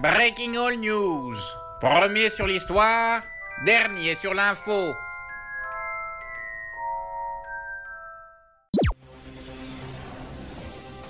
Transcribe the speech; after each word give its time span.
Breaking 0.00 0.54
All 0.54 0.78
News. 0.78 1.34
Premier 1.80 2.28
sur 2.28 2.46
l'histoire, 2.46 3.20
dernier 3.66 4.14
sur 4.14 4.32
l'info. 4.32 4.94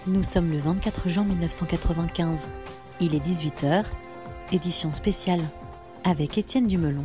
Nous 0.06 0.22
sommes 0.22 0.50
le 0.50 0.58
24 0.58 1.06
juin 1.06 1.24
1995. 1.24 2.48
Il 3.02 3.14
est 3.14 3.18
18h, 3.18 3.84
édition 4.52 4.94
spéciale, 4.94 5.42
avec 6.02 6.38
Étienne 6.38 6.66
Dumelon. 6.66 7.04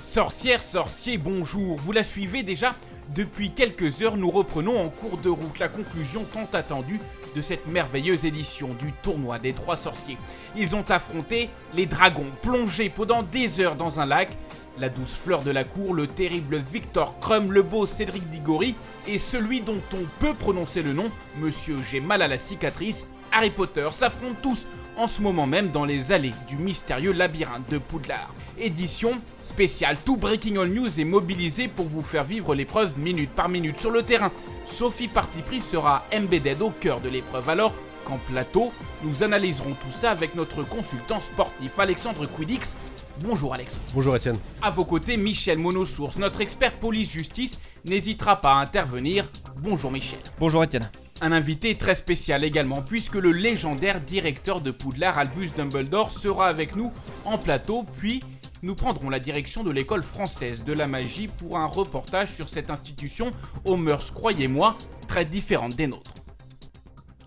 Sorcière, 0.00 0.62
sorcier, 0.62 1.18
bonjour. 1.18 1.76
Vous 1.76 1.92
la 1.92 2.02
suivez 2.02 2.42
déjà? 2.42 2.74
Depuis 3.14 3.50
quelques 3.50 4.02
heures, 4.02 4.16
nous 4.16 4.30
reprenons 4.30 4.80
en 4.80 4.88
cours 4.88 5.18
de 5.18 5.28
route 5.28 5.58
la 5.58 5.68
conclusion 5.68 6.24
tant 6.32 6.48
attendue 6.54 6.98
de 7.36 7.40
cette 7.42 7.66
merveilleuse 7.66 8.24
édition 8.24 8.68
du 8.68 8.92
tournoi 9.02 9.38
des 9.38 9.52
trois 9.52 9.76
sorciers. 9.76 10.16
Ils 10.56 10.74
ont 10.74 10.84
affronté 10.88 11.50
les 11.74 11.84
dragons, 11.84 12.30
plongés 12.40 12.88
pendant 12.88 13.22
des 13.22 13.60
heures 13.60 13.76
dans 13.76 14.00
un 14.00 14.06
lac, 14.06 14.30
la 14.78 14.88
douce 14.88 15.14
fleur 15.14 15.42
de 15.42 15.50
la 15.50 15.64
cour, 15.64 15.92
le 15.92 16.06
terrible 16.06 16.56
Victor 16.56 17.20
Crum, 17.20 17.52
le 17.52 17.62
beau 17.62 17.84
Cédric 17.84 18.30
Diggory 18.30 18.74
et 19.06 19.18
celui 19.18 19.60
dont 19.60 19.82
on 19.92 20.06
peut 20.18 20.34
prononcer 20.34 20.80
le 20.82 20.94
nom, 20.94 21.10
Monsieur 21.38 21.76
J'ai 21.90 22.00
mal 22.00 22.22
à 22.22 22.28
la 22.28 22.38
cicatrice, 22.38 23.06
Harry 23.30 23.50
Potter 23.50 23.88
s'affrontent 23.90 24.40
tous 24.42 24.66
en 24.96 25.06
ce 25.06 25.22
moment 25.22 25.46
même 25.46 25.70
dans 25.70 25.84
les 25.84 26.12
allées 26.12 26.34
du 26.48 26.56
mystérieux 26.56 27.12
labyrinthe 27.12 27.68
de 27.70 27.78
Poudlard. 27.78 28.34
Édition 28.58 29.20
spéciale, 29.42 29.96
tout 30.04 30.16
Breaking 30.16 30.56
All 30.56 30.68
News 30.68 31.00
est 31.00 31.04
mobilisé 31.04 31.68
pour 31.68 31.86
vous 31.86 32.02
faire 32.02 32.24
vivre 32.24 32.54
l'épreuve 32.54 32.98
minute 32.98 33.30
par 33.30 33.48
minute 33.48 33.78
sur 33.78 33.90
le 33.90 34.02
terrain. 34.02 34.30
Sophie 34.64 35.08
Parti 35.08 35.40
sera 35.60 36.04
embedded 36.14 36.60
au 36.62 36.70
cœur 36.70 37.00
de 37.00 37.08
l'épreuve 37.08 37.48
alors 37.48 37.72
qu'en 38.04 38.18
plateau, 38.18 38.72
nous 39.02 39.22
analyserons 39.22 39.72
tout 39.72 39.90
ça 39.90 40.10
avec 40.10 40.34
notre 40.34 40.62
consultant 40.62 41.20
sportif 41.20 41.78
Alexandre 41.78 42.26
Quidix. 42.26 42.76
Bonjour 43.20 43.54
Alexandre. 43.54 43.84
Bonjour 43.94 44.16
Étienne. 44.16 44.38
À 44.60 44.70
vos 44.70 44.84
côtés, 44.84 45.16
Michel 45.16 45.58
Monosource, 45.58 46.18
notre 46.18 46.40
expert 46.40 46.72
police-justice, 46.78 47.60
n'hésitera 47.84 48.40
pas 48.40 48.54
à 48.54 48.56
intervenir. 48.56 49.28
Bonjour 49.56 49.90
Michel. 49.90 50.20
Bonjour 50.38 50.64
Étienne. 50.64 50.90
Un 51.24 51.30
invité 51.30 51.78
très 51.78 51.94
spécial 51.94 52.42
également, 52.42 52.82
puisque 52.82 53.14
le 53.14 53.30
légendaire 53.30 54.00
directeur 54.00 54.60
de 54.60 54.72
Poudlard, 54.72 55.18
Albus 55.18 55.54
Dumbledore, 55.54 56.10
sera 56.10 56.48
avec 56.48 56.74
nous 56.74 56.92
en 57.24 57.38
plateau, 57.38 57.84
puis 57.96 58.24
nous 58.62 58.74
prendrons 58.74 59.08
la 59.08 59.20
direction 59.20 59.62
de 59.62 59.70
l'école 59.70 60.02
française 60.02 60.64
de 60.64 60.72
la 60.72 60.88
magie 60.88 61.28
pour 61.28 61.58
un 61.58 61.66
reportage 61.66 62.32
sur 62.32 62.48
cette 62.48 62.70
institution 62.70 63.32
aux 63.64 63.76
mœurs, 63.76 64.10
croyez-moi, 64.10 64.76
très 65.06 65.24
différentes 65.24 65.76
des 65.76 65.86
nôtres. 65.86 66.12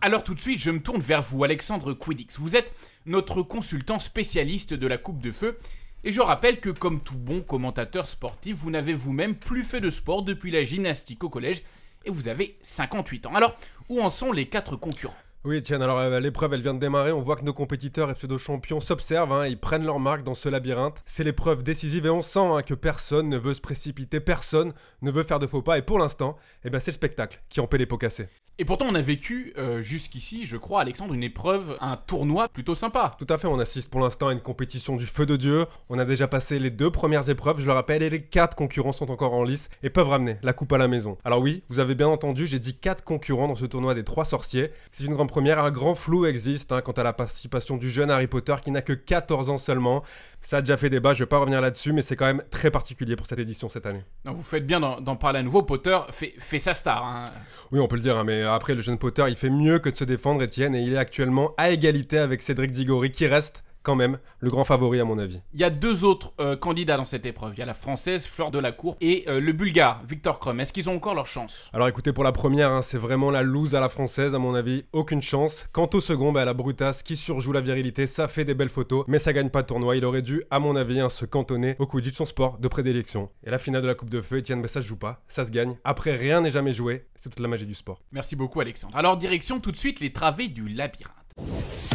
Alors 0.01 0.25
tout 0.25 0.33
de 0.33 0.41
suite, 0.41 0.59
je 0.59 0.71
me 0.71 0.81
tourne 0.81 0.99
vers 0.99 1.21
vous, 1.21 1.45
Alexandre 1.45 1.93
Quidix. 1.93 2.37
Vous 2.37 2.57
êtes 2.57 2.73
notre 3.05 3.43
consultant 3.43 3.99
spécialiste 3.99 4.73
de 4.73 4.87
la 4.87 4.97
Coupe 4.97 5.21
de 5.21 5.31
Feu. 5.31 5.57
Et 6.03 6.11
je 6.11 6.19
rappelle 6.19 6.59
que 6.59 6.69
comme 6.69 6.99
tout 6.99 7.17
bon 7.17 7.41
commentateur 7.41 8.07
sportif, 8.07 8.57
vous 8.57 8.71
n'avez 8.71 8.93
vous-même 8.93 9.35
plus 9.35 9.63
fait 9.63 9.79
de 9.79 9.89
sport 9.89 10.21
depuis 10.21 10.51
la 10.51 10.65
gymnastique 10.65 11.23
au 11.23 11.29
collège 11.29 11.63
et 12.05 12.11
vous 12.11 12.27
avez 12.27 12.57
58 12.61 13.25
ans. 13.27 13.35
Alors, 13.35 13.55
où 13.89 14.01
en 14.01 14.09
sont 14.09 14.31
les 14.31 14.47
quatre 14.47 14.75
concurrents? 14.75 15.15
Oui, 15.45 15.61
tiens, 15.61 15.79
alors 15.79 15.99
euh, 15.99 16.19
l'épreuve 16.19 16.55
elle 16.55 16.61
vient 16.61 16.73
de 16.73 16.79
démarrer. 16.79 17.11
On 17.11 17.21
voit 17.21 17.35
que 17.35 17.43
nos 17.43 17.53
compétiteurs 17.53 18.09
et 18.09 18.15
pseudo-champions 18.15 18.79
s'observent, 18.79 19.31
hein, 19.31 19.45
ils 19.45 19.59
prennent 19.59 19.85
leur 19.85 19.99
marque 19.99 20.23
dans 20.23 20.33
ce 20.33 20.49
labyrinthe. 20.49 21.03
C'est 21.05 21.23
l'épreuve 21.23 21.61
décisive 21.61 22.07
et 22.07 22.09
on 22.09 22.23
sent 22.23 22.39
hein, 22.39 22.63
que 22.63 22.73
personne 22.73 23.29
ne 23.29 23.37
veut 23.37 23.53
se 23.53 23.61
précipiter, 23.61 24.19
personne 24.19 24.73
ne 25.03 25.11
veut 25.11 25.21
faire 25.21 25.37
de 25.37 25.45
faux 25.45 25.61
pas. 25.61 25.77
Et 25.77 25.83
pour 25.83 25.99
l'instant, 25.99 26.35
eh 26.63 26.71
ben, 26.71 26.79
c'est 26.79 26.89
le 26.89 26.95
spectacle 26.95 27.43
qui 27.47 27.59
en 27.59 27.67
paie 27.67 27.77
les 27.77 27.85
pots 27.85 27.99
cassés. 27.99 28.27
Et 28.57 28.63
pourtant, 28.63 28.85
on 28.87 28.95
a 28.95 29.01
vécu 29.01 29.51
euh, 29.57 29.81
jusqu'ici, 29.81 30.45
je 30.45 30.55
crois, 30.55 30.79
Alexandre, 30.79 31.13
une 31.13 31.23
épreuve, 31.23 31.77
un 31.81 31.97
tournoi 31.97 32.47
plutôt 32.47 32.73
sympa. 32.73 33.17
Tout 33.19 33.27
à 33.27 33.37
fait, 33.37 33.47
on 33.47 33.59
assiste 33.59 33.91
pour 33.91 33.99
l'instant 33.99 34.29
à 34.29 34.31
une 34.31 34.39
compétition 34.39 34.95
du 34.95 35.05
feu 35.05 35.25
de 35.25 35.35
Dieu. 35.35 35.65
On 35.89 35.99
a 35.99 36.05
déjà 36.05 36.29
passé 36.29 36.57
les 36.57 36.71
deux 36.71 36.89
premières 36.89 37.29
épreuves, 37.29 37.59
je 37.59 37.65
le 37.65 37.73
rappelle, 37.73 38.01
et 38.01 38.09
les 38.09 38.21
quatre 38.21 38.55
concurrents 38.55 38.93
sont 38.93 39.11
encore 39.11 39.33
en 39.33 39.43
lice 39.43 39.69
et 39.83 39.89
peuvent 39.89 40.07
ramener 40.07 40.37
la 40.41 40.53
coupe 40.53 40.71
à 40.71 40.77
la 40.77 40.87
maison. 40.87 41.17
Alors 41.25 41.41
oui, 41.41 41.63
vous 41.67 41.79
avez 41.79 41.95
bien 41.95 42.07
entendu, 42.07 42.47
j'ai 42.47 42.59
dit 42.59 42.77
quatre 42.77 43.03
concurrents 43.03 43.49
dans 43.49 43.57
ce 43.57 43.65
tournoi 43.65 43.93
des 43.93 44.05
trois 44.05 44.23
sorciers. 44.23 44.71
C'est 44.93 45.03
une 45.03 45.15
grande 45.15 45.27
première, 45.27 45.59
un 45.59 45.71
grand 45.71 45.95
flou 45.95 46.25
existe 46.25 46.71
hein, 46.71 46.79
quant 46.79 46.93
à 46.93 47.03
la 47.03 47.11
participation 47.11 47.75
du 47.75 47.89
jeune 47.89 48.09
Harry 48.09 48.27
Potter 48.27 48.55
qui 48.63 48.71
n'a 48.71 48.81
que 48.81 48.93
14 48.93 49.49
ans 49.49 49.57
seulement. 49.57 50.01
Ça 50.39 50.57
a 50.57 50.61
déjà 50.61 50.77
fait 50.77 50.91
débat, 50.91 51.13
je 51.13 51.23
vais 51.23 51.27
pas 51.27 51.39
revenir 51.39 51.59
là-dessus, 51.59 51.91
mais 51.91 52.03
c'est 52.03 52.15
quand 52.15 52.27
même 52.27 52.43
très 52.51 52.69
particulier 52.71 53.15
pour 53.15 53.25
cette 53.25 53.39
édition 53.39 53.67
cette 53.67 53.87
année. 53.87 54.03
Non, 54.23 54.31
vous 54.31 54.43
faites 54.43 54.65
bien 54.65 54.79
d'en 54.79 55.15
parler 55.15 55.39
à 55.39 55.43
nouveau, 55.43 55.63
Potter 55.63 55.97
fait, 56.11 56.35
fait 56.37 56.59
sa 56.59 56.73
star. 56.73 57.03
Hein. 57.03 57.23
Oui, 57.71 57.79
on 57.79 57.87
peut 57.87 57.95
le 57.95 58.01
dire, 58.03 58.15
hein, 58.15 58.23
mais 58.23 58.44
après, 58.53 58.75
le 58.75 58.81
jeune 58.81 58.97
Potter, 58.97 59.25
il 59.27 59.35
fait 59.35 59.49
mieux 59.49 59.79
que 59.79 59.89
de 59.89 59.95
se 59.95 60.03
défendre, 60.03 60.43
Étienne, 60.43 60.75
et 60.75 60.81
il 60.81 60.93
est 60.93 60.97
actuellement 60.97 61.53
à 61.57 61.69
égalité 61.69 62.17
avec 62.17 62.41
Cédric 62.41 62.71
Diggory, 62.71 63.11
qui 63.11 63.27
reste 63.27 63.63
quand 63.85 63.95
même 63.95 64.17
le 64.39 64.49
grand 64.49 64.65
favori 64.65 64.99
à 64.99 65.05
mon 65.05 65.17
avis. 65.17 65.39
Il 65.53 65.59
y 65.61 65.63
a 65.63 65.69
deux 65.69 66.03
autres 66.03 66.33
euh, 66.41 66.57
candidats 66.57 66.97
dans 66.97 67.05
cette 67.05 67.25
épreuve. 67.25 67.53
Il 67.55 67.59
y 67.59 67.61
a 67.61 67.65
la 67.65 67.73
française 67.73 68.25
Fleur 68.25 68.51
de 68.51 68.59
la 68.59 68.71
Cour 68.71 68.97
et 68.99 69.23
euh, 69.29 69.39
le 69.39 69.53
bulgare 69.53 70.01
Victor 70.07 70.39
Krum. 70.39 70.59
Est-ce 70.59 70.73
qu'ils 70.73 70.89
ont 70.89 70.95
encore 70.95 71.15
leur 71.15 71.27
chance? 71.27 71.69
Alors 71.71 71.87
écoutez, 71.87 72.11
pour 72.11 72.23
la 72.23 72.31
première, 72.31 72.71
hein, 72.71 72.81
c'est 72.81 72.97
vraiment 72.97 73.31
la 73.31 73.43
loose 73.43 73.75
à 73.75 73.79
la 73.79 73.87
française 73.87 74.35
à 74.35 74.39
mon 74.39 74.55
avis. 74.55 74.83
Aucune 74.91 75.21
chance. 75.21 75.67
Quant 75.71 75.89
au 75.93 76.01
second, 76.01 76.31
bah, 76.31 76.43
la 76.43 76.53
brutasse 76.53 77.03
qui 77.03 77.15
surjoue 77.15 77.53
la 77.53 77.61
virilité, 77.61 78.07
ça 78.07 78.27
fait 78.27 78.43
des 78.43 78.55
belles 78.55 78.69
photos, 78.69 79.05
mais 79.07 79.19
ça 79.19 79.31
gagne 79.31 79.49
pas 79.49 79.61
de 79.61 79.67
tournoi. 79.67 79.95
Il 79.95 80.03
aurait 80.03 80.23
dû, 80.23 80.43
à 80.49 80.59
mon 80.59 80.75
avis, 80.75 80.99
hein, 80.99 81.09
se 81.09 81.25
cantonner 81.25 81.75
au 81.79 81.85
Quidditch, 81.85 82.15
son 82.15 82.25
sport 82.25 82.57
de 82.57 82.67
prédilection. 82.67 83.29
Et 83.43 83.51
la 83.51 83.59
finale 83.59 83.83
de 83.83 83.87
la 83.87 83.95
Coupe 83.95 84.09
de 84.09 84.21
Feu, 84.21 84.37
Etienne, 84.39 84.61
bah, 84.61 84.67
ça 84.67 84.81
se 84.81 84.87
joue 84.87 84.97
pas, 84.97 85.23
ça 85.27 85.45
se 85.45 85.51
gagne. 85.51 85.77
Après, 85.83 86.15
rien 86.15 86.41
n'est 86.41 86.51
jamais 86.51 86.73
joué. 86.73 87.05
C'est 87.15 87.29
toute 87.29 87.39
la 87.39 87.47
magie 87.47 87.67
du 87.67 87.75
sport. 87.75 88.01
Merci 88.11 88.35
beaucoup 88.35 88.59
Alexandre. 88.61 88.95
Alors 88.95 89.17
direction 89.17 89.59
tout 89.59 89.71
de 89.71 89.77
suite 89.77 89.99
les 89.99 90.11
travées 90.11 90.47
du 90.47 90.67
labyrinthe. 90.67 91.94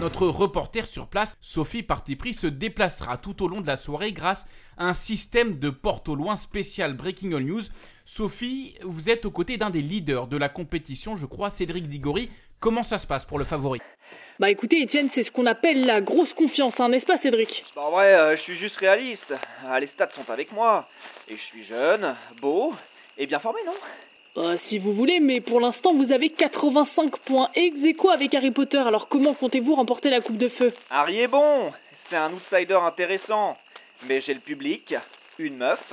Notre 0.00 0.28
reporter 0.28 0.86
sur 0.86 1.08
place, 1.08 1.36
Sophie 1.40 1.82
Partipris, 1.82 2.32
se 2.32 2.46
déplacera 2.46 3.16
tout 3.16 3.42
au 3.42 3.48
long 3.48 3.60
de 3.60 3.66
la 3.66 3.76
soirée 3.76 4.12
grâce 4.12 4.46
à 4.76 4.84
un 4.84 4.92
système 4.92 5.58
de 5.58 5.70
porte 5.70 6.08
au 6.08 6.14
loin 6.14 6.36
spécial 6.36 6.94
Breaking 6.94 7.32
All 7.32 7.42
News. 7.42 7.62
Sophie, 8.04 8.76
vous 8.82 9.10
êtes 9.10 9.26
aux 9.26 9.32
côtés 9.32 9.56
d'un 9.56 9.70
des 9.70 9.82
leaders 9.82 10.28
de 10.28 10.36
la 10.36 10.48
compétition, 10.48 11.16
je 11.16 11.26
crois, 11.26 11.50
Cédric 11.50 11.88
Diggory. 11.88 12.30
Comment 12.60 12.84
ça 12.84 12.98
se 12.98 13.08
passe 13.08 13.24
pour 13.24 13.40
le 13.40 13.44
favori? 13.44 13.80
Bah 14.38 14.50
écoutez, 14.50 14.80
Étienne, 14.82 15.08
c'est 15.12 15.24
ce 15.24 15.32
qu'on 15.32 15.46
appelle 15.46 15.84
la 15.84 16.00
grosse 16.00 16.32
confiance, 16.32 16.78
hein, 16.78 16.90
n'est-ce 16.90 17.06
pas, 17.06 17.18
Cédric? 17.18 17.64
Bah 17.74 17.82
en 17.82 17.90
vrai, 17.90 18.14
euh, 18.14 18.36
je 18.36 18.40
suis 18.40 18.54
juste 18.54 18.76
réaliste. 18.76 19.34
Ah, 19.66 19.80
les 19.80 19.88
stats 19.88 20.10
sont 20.10 20.30
avec 20.30 20.52
moi. 20.52 20.88
Et 21.26 21.36
je 21.36 21.42
suis 21.42 21.64
jeune, 21.64 22.14
beau 22.40 22.72
et 23.16 23.26
bien 23.26 23.40
formé, 23.40 23.58
non? 23.66 23.74
Euh, 24.38 24.56
si 24.56 24.78
vous 24.78 24.92
voulez, 24.92 25.20
mais 25.20 25.40
pour 25.40 25.60
l'instant 25.60 25.94
vous 25.94 26.12
avez 26.12 26.30
85 26.30 27.18
points 27.18 27.50
ex 27.54 27.76
aequo 27.84 28.10
avec 28.10 28.34
Harry 28.34 28.50
Potter, 28.50 28.78
alors 28.78 29.08
comment 29.08 29.34
comptez-vous 29.34 29.74
remporter 29.74 30.10
la 30.10 30.20
coupe 30.20 30.38
de 30.38 30.48
feu? 30.48 30.72
Harry 30.90 31.20
est 31.20 31.28
bon. 31.28 31.72
C'est 31.94 32.16
un 32.16 32.32
outsider 32.32 32.78
intéressant. 32.80 33.56
Mais 34.06 34.20
j'ai 34.20 34.34
le 34.34 34.40
public, 34.40 34.94
une 35.38 35.56
meuf, 35.56 35.92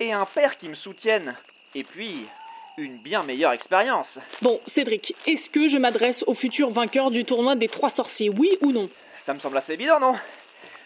et 0.00 0.12
un 0.12 0.26
père 0.26 0.58
qui 0.58 0.68
me 0.68 0.74
soutiennent. 0.74 1.36
Et 1.74 1.84
puis, 1.84 2.26
une 2.76 2.96
bien 2.96 3.22
meilleure 3.22 3.52
expérience. 3.52 4.18
Bon, 4.42 4.60
Cédric, 4.66 5.14
est-ce 5.26 5.48
que 5.48 5.68
je 5.68 5.78
m'adresse 5.78 6.24
au 6.26 6.34
futur 6.34 6.70
vainqueur 6.70 7.10
du 7.10 7.24
tournoi 7.24 7.54
des 7.54 7.68
trois 7.68 7.90
sorciers, 7.90 8.30
oui 8.30 8.58
ou 8.60 8.72
non? 8.72 8.88
Ça 9.18 9.34
me 9.34 9.38
semble 9.38 9.56
assez 9.56 9.74
évident, 9.74 10.00
non? 10.00 10.16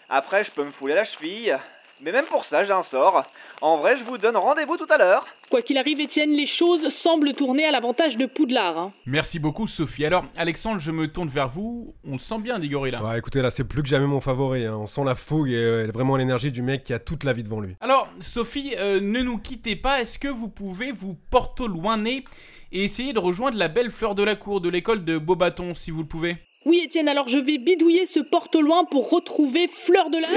Après, 0.09 0.43
je 0.43 0.51
peux 0.51 0.63
me 0.63 0.71
fouler 0.71 0.93
la 0.93 1.03
cheville, 1.03 1.57
mais 2.01 2.11
même 2.11 2.25
pour 2.25 2.45
ça, 2.45 2.63
j'ai 2.63 2.71
un 2.71 2.83
sort. 2.83 3.25
En 3.61 3.77
vrai, 3.77 3.97
je 3.97 4.03
vous 4.03 4.17
donne 4.17 4.37
rendez-vous 4.37 4.77
tout 4.77 4.87
à 4.89 4.97
l'heure. 4.97 5.25
Quoi 5.49 5.61
qu'il 5.61 5.77
arrive, 5.77 5.99
Étienne, 5.99 6.31
les 6.31 6.45
choses 6.45 6.89
semblent 6.89 7.33
tourner 7.33 7.65
à 7.65 7.71
l'avantage 7.71 8.17
de 8.17 8.25
Poudlard. 8.25 8.77
Hein. 8.77 8.93
Merci 9.05 9.39
beaucoup, 9.39 9.67
Sophie. 9.67 10.05
Alors, 10.05 10.25
Alexandre, 10.37 10.79
je 10.79 10.91
me 10.91 11.07
tourne 11.07 11.27
vers 11.27 11.47
vous. 11.47 11.95
On 12.05 12.13
le 12.13 12.19
sent 12.19 12.39
bien, 12.41 12.59
Diggory, 12.59 12.91
là. 12.91 13.03
Ouais, 13.03 13.17
écoutez, 13.17 13.41
là, 13.41 13.51
c'est 13.51 13.63
plus 13.63 13.81
que 13.81 13.89
jamais 13.89 14.07
mon 14.07 14.21
favori. 14.21 14.65
Hein. 14.65 14.77
On 14.79 14.85
sent 14.85 15.03
la 15.03 15.15
fougue 15.15 15.49
et 15.49 15.55
euh, 15.55 15.87
vraiment 15.93 16.17
l'énergie 16.17 16.51
du 16.51 16.61
mec 16.61 16.83
qui 16.83 16.93
a 16.93 16.99
toute 16.99 17.23
la 17.23 17.33
vie 17.33 17.43
devant 17.43 17.61
lui. 17.61 17.75
Alors, 17.81 18.07
Sophie, 18.19 18.75
euh, 18.77 18.99
ne 19.01 19.21
nous 19.21 19.37
quittez 19.37 19.75
pas. 19.75 20.01
Est-ce 20.01 20.19
que 20.19 20.27
vous 20.27 20.49
pouvez 20.49 20.91
vous 20.91 21.15
porter 21.31 21.67
loin 21.67 21.97
nez 21.97 22.23
et 22.71 22.83
essayer 22.83 23.13
de 23.13 23.19
rejoindre 23.19 23.57
la 23.57 23.67
belle 23.67 23.91
fleur 23.91 24.15
de 24.15 24.23
la 24.23 24.35
cour 24.35 24.61
de 24.61 24.69
l'école 24.69 25.03
de 25.03 25.17
Beaubaton, 25.17 25.73
si 25.73 25.91
vous 25.91 26.01
le 26.01 26.07
pouvez? 26.07 26.37
Oui, 26.65 26.81
Étienne, 26.85 27.07
alors 27.07 27.27
je 27.29 27.37
vais 27.37 27.57
bidouiller 27.57 28.05
ce 28.05 28.19
porte 28.19 28.55
loin 28.55 28.85
pour 28.85 29.09
retrouver 29.09 29.69
Fleur 29.85 30.09
de 30.09 30.17
la... 30.17 30.27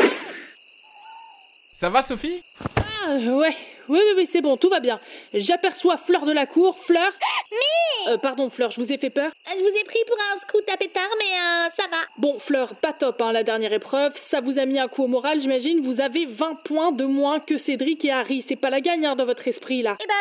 Ça 1.82 1.88
va, 1.88 2.00
Sophie? 2.00 2.44
Ah, 2.78 3.16
ouais. 3.16 3.56
Oui, 3.88 3.98
oui, 4.00 4.12
oui, 4.16 4.26
c'est 4.26 4.40
bon, 4.40 4.56
tout 4.56 4.68
va 4.68 4.80
bien. 4.80 5.00
J'aperçois 5.34 5.96
Fleur 5.96 6.24
de 6.24 6.32
la 6.32 6.46
cour. 6.46 6.78
Fleur 6.80 7.12
Mais 7.50 8.12
euh, 8.12 8.18
Pardon, 8.18 8.50
Fleur, 8.50 8.70
je 8.70 8.80
vous 8.80 8.92
ai 8.92 8.98
fait 8.98 9.10
peur 9.10 9.32
Je 9.46 9.60
vous 9.60 9.78
ai 9.78 9.84
pris 9.84 9.98
pour 10.06 10.16
un 10.34 10.38
scout 10.40 10.64
à 10.72 10.76
pétard, 10.76 11.10
mais 11.18 11.32
euh, 11.32 11.68
ça 11.76 11.88
va. 11.90 11.98
Bon, 12.18 12.38
Fleur, 12.38 12.74
pas 12.76 12.92
top, 12.92 13.20
hein, 13.20 13.32
la 13.32 13.42
dernière 13.42 13.72
épreuve. 13.72 14.12
Ça 14.16 14.40
vous 14.40 14.58
a 14.58 14.66
mis 14.66 14.78
un 14.78 14.88
coup 14.88 15.04
au 15.04 15.08
moral, 15.08 15.40
j'imagine. 15.40 15.80
Vous 15.80 16.00
avez 16.00 16.26
20 16.26 16.62
points 16.64 16.92
de 16.92 17.04
moins 17.04 17.40
que 17.40 17.58
Cédric 17.58 18.04
et 18.04 18.12
Harry. 18.12 18.44
C'est 18.46 18.56
pas 18.56 18.70
la 18.70 18.80
gagne, 18.80 19.06
hein, 19.06 19.16
dans 19.16 19.26
votre 19.26 19.46
esprit, 19.48 19.82
là. 19.82 19.96
Eh 20.00 20.06
ben, 20.06 20.14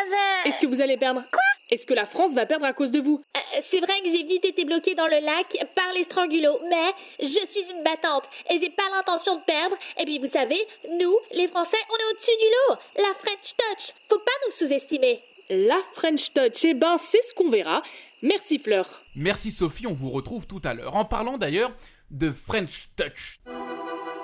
je... 0.46 0.50
Est-ce 0.50 0.60
que 0.60 0.68
vous 0.68 0.82
allez 0.82 0.98
perdre? 0.98 1.24
Quoi? 1.32 1.42
Est-ce 1.72 1.86
que 1.86 1.94
la 1.94 2.06
France 2.06 2.34
va 2.34 2.46
perdre 2.46 2.66
à 2.66 2.74
cause 2.74 2.92
de 2.92 3.00
vous? 3.00 3.24
Euh, 3.38 3.62
c'est 3.72 3.80
vrai 3.80 4.02
que 4.02 4.10
j'ai 4.10 4.24
vite 4.24 4.44
été 4.44 4.66
bloquée 4.66 4.94
dans 4.94 5.08
le 5.08 5.20
lac 5.20 5.58
par 5.74 5.90
les 5.94 6.04
strangulots, 6.04 6.60
mais 6.70 6.92
je 7.20 7.26
suis 7.50 7.72
une 7.72 7.82
battante 7.82 8.26
et 8.50 8.60
j'ai 8.60 8.70
pas 8.70 8.84
l'intention 8.94 9.38
de 9.38 9.42
perdre. 9.44 9.78
Et 9.98 10.04
puis 10.04 10.20
vous 10.20 10.28
savez, 10.28 10.60
nous, 10.90 11.18
les 11.32 11.48
Français, 11.48 11.78
on 11.90 11.96
est 11.96 12.14
au-dessus 12.14 12.38
du 12.38 12.46
lot. 12.46 12.78
La 12.98 13.14
French 13.20 13.51
touch, 13.58 13.94
faut 14.10 14.20
pas 14.20 14.32
nous 14.46 14.54
sous-estimer. 14.54 15.22
La 15.50 15.82
French 15.96 16.34
Touch, 16.34 16.64
eh 16.64 16.74
ben, 16.74 16.98
c'est 17.12 17.22
ce 17.28 17.34
qu'on 17.34 17.50
verra. 17.50 17.84
Merci, 18.22 18.60
Fleur. 18.60 18.88
Merci, 19.16 19.52
Sophie. 19.52 19.88
On 19.88 19.94
vous 19.94 20.12
retrouve 20.12 20.48
tout 20.48 20.62
à 20.64 20.74
l'heure. 20.74 20.96
En 20.96 21.06
parlant 21.06 21.38
d'ailleurs 21.38 21.74
de 22.10 22.32
French 22.32 22.90
Touch. 22.96 23.40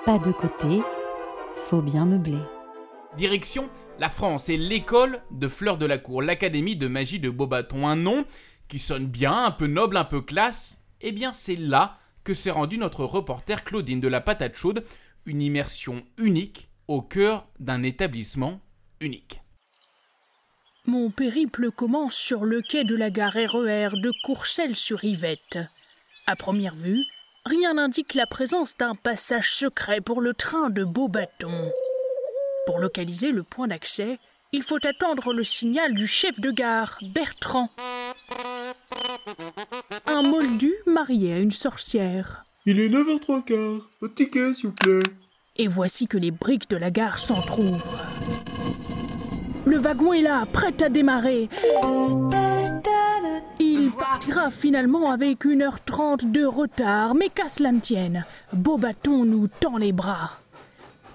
Pas 0.04 0.18
de 0.18 0.32
côté, 0.32 0.80
faut 1.54 1.82
bien 1.82 2.06
meubler. 2.06 2.38
Direction 3.16 3.68
la 3.98 4.08
France 4.08 4.48
et 4.48 4.56
l'école 4.56 5.20
de 5.32 5.48
Fleur 5.48 5.76
de 5.76 5.86
la 5.86 5.98
Cour, 5.98 6.22
l'Académie 6.22 6.76
de 6.76 6.86
magie 6.86 7.18
de 7.18 7.30
Beaubaton. 7.30 7.86
Un 7.86 7.96
nom 7.96 8.24
qui 8.68 8.78
sonne 8.78 9.06
bien, 9.06 9.44
un 9.44 9.50
peu 9.50 9.66
noble, 9.66 9.96
un 9.96 10.04
peu 10.04 10.20
classe. 10.20 10.80
Eh 11.00 11.12
bien, 11.12 11.32
c'est 11.32 11.56
là 11.56 11.98
que 12.22 12.34
s'est 12.34 12.50
rendu 12.50 12.78
notre 12.78 13.04
reporter 13.04 13.64
Claudine 13.64 14.00
de 14.00 14.08
la 14.08 14.20
Patate 14.20 14.54
Chaude, 14.54 14.84
une 15.26 15.42
immersion 15.42 16.04
unique 16.16 16.68
au 16.86 17.02
cœur 17.02 17.46
d'un 17.58 17.82
établissement 17.82 18.60
unique. 19.00 19.40
Mon 20.86 21.10
périple 21.10 21.70
commence 21.70 22.14
sur 22.14 22.44
le 22.44 22.62
quai 22.62 22.84
de 22.84 22.96
la 22.96 23.10
gare 23.10 23.34
RER 23.34 23.90
de 23.92 24.12
Courcelles-sur-Yvette. 24.24 25.58
À 26.26 26.34
première 26.34 26.74
vue, 26.74 27.04
rien 27.44 27.74
n'indique 27.74 28.14
la 28.14 28.26
présence 28.26 28.76
d'un 28.76 28.94
passage 28.94 29.54
secret 29.54 30.00
pour 30.00 30.20
le 30.20 30.32
train 30.32 30.70
de 30.70 30.84
Beaubaton. 30.84 31.70
Pour 32.66 32.78
localiser 32.78 33.32
le 33.32 33.42
point 33.42 33.68
d'accès, 33.68 34.18
il 34.52 34.62
faut 34.62 34.78
attendre 34.86 35.34
le 35.34 35.44
signal 35.44 35.92
du 35.92 36.06
chef 36.06 36.40
de 36.40 36.50
gare, 36.50 36.98
Bertrand. 37.14 37.68
Un 40.06 40.22
moldu 40.22 40.72
marié 40.86 41.34
à 41.34 41.38
une 41.38 41.50
sorcière. 41.50 42.44
Il 42.64 42.80
est 42.80 42.88
9h03, 42.88 43.82
votre 44.00 44.14
ticket 44.14 44.54
s'il 44.54 44.70
vous 44.70 44.74
plaît. 44.74 45.02
Et 45.56 45.66
voici 45.66 46.06
que 46.06 46.16
les 46.16 46.30
briques 46.30 46.70
de 46.70 46.76
la 46.76 46.90
gare 46.90 47.18
s'entr'ouvrent. 47.18 48.06
Le 49.68 49.76
wagon 49.76 50.14
est 50.14 50.22
là, 50.22 50.46
prêt 50.50 50.82
à 50.82 50.88
démarrer. 50.88 51.50
Il 53.60 53.90
partira 53.90 54.50
finalement 54.50 55.10
avec 55.10 55.44
1h30 55.44 56.30
de 56.32 56.46
retard, 56.46 57.14
mais 57.14 57.28
qu'à 57.28 57.50
cela 57.50 57.70
ne 57.72 57.78
tienne, 57.78 58.24
Beaubaton 58.54 59.26
nous 59.26 59.46
tend 59.46 59.76
les 59.76 59.92
bras. 59.92 60.38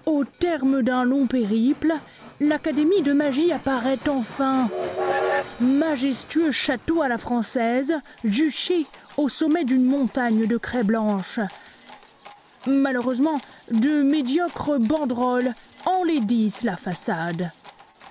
Au 0.05 0.23
terme 0.23 0.83
d'un 0.83 1.03
long 1.03 1.25
périple, 1.25 1.95
l'Académie 2.39 3.01
de 3.01 3.13
magie 3.13 3.51
apparaît 3.51 3.97
enfin. 4.07 4.69
Majestueux 5.59 6.51
château 6.51 7.01
à 7.01 7.07
la 7.07 7.17
française, 7.17 7.93
juché 8.23 8.85
au 9.17 9.29
sommet 9.29 9.63
d'une 9.63 9.85
montagne 9.85 10.45
de 10.45 10.57
craie 10.57 10.83
blanche. 10.83 11.39
Malheureusement, 12.67 13.41
de 13.71 14.03
médiocres 14.03 14.77
banderoles 14.77 15.55
enlaidissent 15.87 16.63
la 16.63 16.77
façade. 16.77 17.51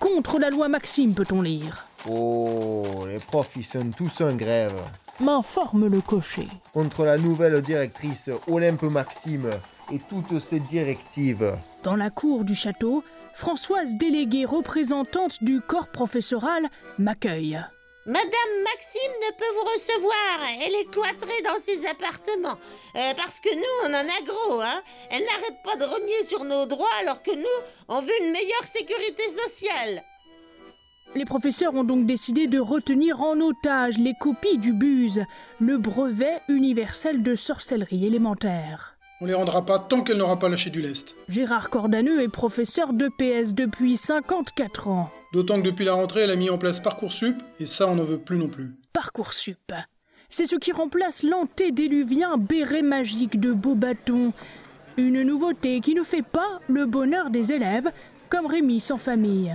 Contre 0.03 0.41
la 0.41 0.51
loi 0.51 0.69
Maxime, 0.69 1.15
peut-on 1.15 1.43
lire. 1.43 1.87
Oh, 2.11 3.05
les 3.09 3.21
profs, 3.21 3.53
ils 3.55 3.65
sont 3.65 3.93
tous 3.97 4.21
en 4.21 4.35
grève. 4.35 4.75
M'informe 5.21 5.87
le 5.87 6.01
cocher. 6.01 6.49
Contre 6.73 7.05
la 7.05 7.19
nouvelle 7.19 7.63
directrice 7.63 8.29
Olympe 8.49 8.83
Maxime 8.83 9.49
et 9.93 10.01
toutes 10.01 10.41
ses 10.41 10.59
directives. 10.59 11.57
Dans 11.85 11.95
la 11.95 12.11
cour 12.11 12.43
du 12.43 12.57
château, 12.57 13.05
Françoise 13.35 13.95
déléguée 13.97 14.45
représentante 14.45 15.41
du 15.45 15.61
corps 15.61 15.93
professoral 15.93 16.69
m'accueille. 16.99 17.61
Madame 18.05 18.53
Maxime 18.65 19.15
ne 19.21 19.33
peut 19.37 19.53
vous 19.55 19.73
recevoir. 19.75 20.41
Elle 20.67 20.75
est 20.75 20.91
cloîtrée 20.91 21.43
dans 21.45 21.57
ses 21.57 21.87
appartements. 21.87 22.59
Euh, 22.97 23.15
parce 23.17 23.39
que 23.39 23.55
nous, 23.55 23.89
on 23.89 23.95
en 23.95 24.09
a 24.09 24.25
gros, 24.27 24.61
hein. 24.61 24.83
Elle 25.11 25.25
n'arrête 25.25 25.63
pas 25.65 25.77
de 25.77 25.85
rogner 25.85 26.23
sur 26.25 26.45
nos 26.45 26.67
droits 26.67 26.89
alors 27.01 27.23
que 27.23 27.31
nous, 27.31 27.65
on 27.89 28.01
veut 28.01 28.23
une 28.23 28.33
meilleure 28.33 28.65
sécurité 28.65 29.23
sociale. 29.29 30.03
Les 31.15 31.25
professeurs 31.25 31.75
ont 31.75 31.85
donc 31.85 32.07
décidé 32.07 32.49
de 32.49 32.59
retenir 32.59 33.21
en 33.21 33.39
otage 33.41 33.99
les 33.99 34.15
copies 34.19 34.59
du 34.59 34.73
BUSE, 34.73 35.23
le 35.61 35.77
brevet 35.77 36.41
universel 36.49 37.23
de 37.23 37.35
sorcellerie 37.37 38.07
élémentaire. 38.07 38.97
On 39.21 39.27
les 39.27 39.35
rendra 39.35 39.65
pas 39.65 39.79
tant 39.79 40.03
qu'elle 40.03 40.17
n'aura 40.17 40.41
pas 40.41 40.49
lâché 40.49 40.71
du 40.71 40.81
lest. 40.81 41.15
Gérard 41.29 41.71
Cordaneux 41.71 42.21
est 42.21 42.29
professeur 42.29 42.93
de 42.95 43.09
PS 43.09 43.53
depuis 43.53 43.97
54 43.97 44.89
ans. 44.89 45.11
D'autant 45.33 45.57
que 45.61 45.67
depuis 45.67 45.87
la 45.87 45.95
rentrée, 45.95 46.21
elle 46.21 46.31
a 46.31 46.37
mis 46.37 46.51
en 46.51 46.59
place 46.59 46.79
Parcoursup, 46.81 47.37
et 47.59 47.67
ça, 47.67 47.89
on 47.89 47.95
n'en 47.95 48.05
veut 48.05 48.19
plus 48.19 48.37
non 48.37 48.49
plus. 48.49 48.71
Parcoursup. 48.93 49.73
C'est 50.29 50.47
ce 50.47 50.57
qui 50.57 50.73
remplace 50.73 51.23
l'antédéluvien 51.23 52.37
béret 52.37 52.83
magique 52.83 53.41
de 53.41 53.53
Beaubaton. 53.53 54.33
Une 54.99 55.23
nouveauté 55.23 55.81
qui 55.81 55.95
ne 55.95 56.03
fait 56.03 56.23
pas 56.23 56.61
le 56.69 56.85
bonheur 56.85 57.31
des 57.31 57.53
élèves, 57.53 57.91
comme 58.29 58.47
Rémi 58.47 58.81
sans 58.81 58.99
famille. 58.99 59.55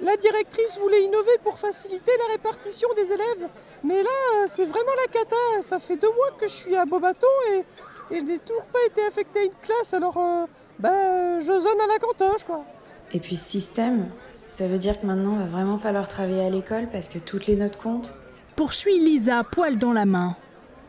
La 0.00 0.16
directrice 0.16 0.78
voulait 0.78 1.04
innover 1.04 1.38
pour 1.42 1.58
faciliter 1.58 2.12
la 2.18 2.32
répartition 2.32 2.88
des 2.96 3.12
élèves. 3.12 3.48
Mais 3.84 4.02
là, 4.02 4.46
c'est 4.46 4.64
vraiment 4.64 4.94
la 5.04 5.12
cata. 5.12 5.36
Ça 5.60 5.78
fait 5.78 5.96
deux 5.96 6.12
mois 6.14 6.30
que 6.38 6.48
je 6.48 6.52
suis 6.54 6.76
à 6.76 6.86
Beaubaton 6.86 7.26
et, 7.50 8.14
et 8.14 8.20
je 8.20 8.24
n'ai 8.24 8.38
toujours 8.38 8.66
pas 8.66 8.78
été 8.86 9.02
affecté 9.06 9.40
à 9.40 9.44
une 9.44 9.52
classe. 9.62 9.92
Alors, 9.92 10.16
euh, 10.16 10.46
ben, 10.78 11.40
je 11.40 11.52
zone 11.52 11.80
à 11.82 11.86
la 11.88 11.98
cantoche, 11.98 12.44
quoi. 12.44 12.64
Et 13.12 13.20
puis, 13.20 13.36
système, 13.36 14.08
ça 14.48 14.66
veut 14.66 14.78
dire 14.78 15.00
que 15.00 15.06
maintenant, 15.06 15.34
il 15.34 15.38
va 15.38 15.44
vraiment 15.44 15.78
falloir 15.78 16.08
travailler 16.08 16.44
à 16.44 16.50
l'école 16.50 16.88
parce 16.90 17.08
que 17.08 17.18
toutes 17.18 17.46
les 17.46 17.54
notes 17.56 17.76
comptent 17.76 18.14
Poursuit 18.56 18.98
Lisa, 18.98 19.44
poil 19.44 19.78
dans 19.78 19.92
la 19.92 20.04
main. 20.04 20.34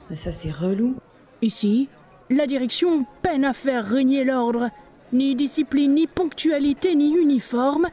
Mais 0.09 0.15
ça, 0.15 0.31
c'est 0.31 0.49
relou. 0.49 0.95
Ici, 1.43 1.87
la 2.31 2.47
direction 2.47 3.05
peine 3.21 3.45
à 3.45 3.53
faire 3.53 3.85
régner 3.85 4.23
l'ordre. 4.23 4.69
Ni 5.13 5.35
discipline, 5.35 5.93
ni 5.93 6.07
ponctualité, 6.07 6.95
ni 6.95 7.11
uniforme. 7.11 7.89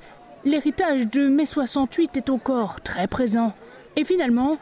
L'héritage 0.47 1.09
de 1.09 1.29
mai 1.29 1.45
68 1.45 2.17
est 2.17 2.31
encore 2.31 2.81
très 2.81 3.07
présent. 3.07 3.53
Et 3.97 4.05
finalement, 4.05 4.57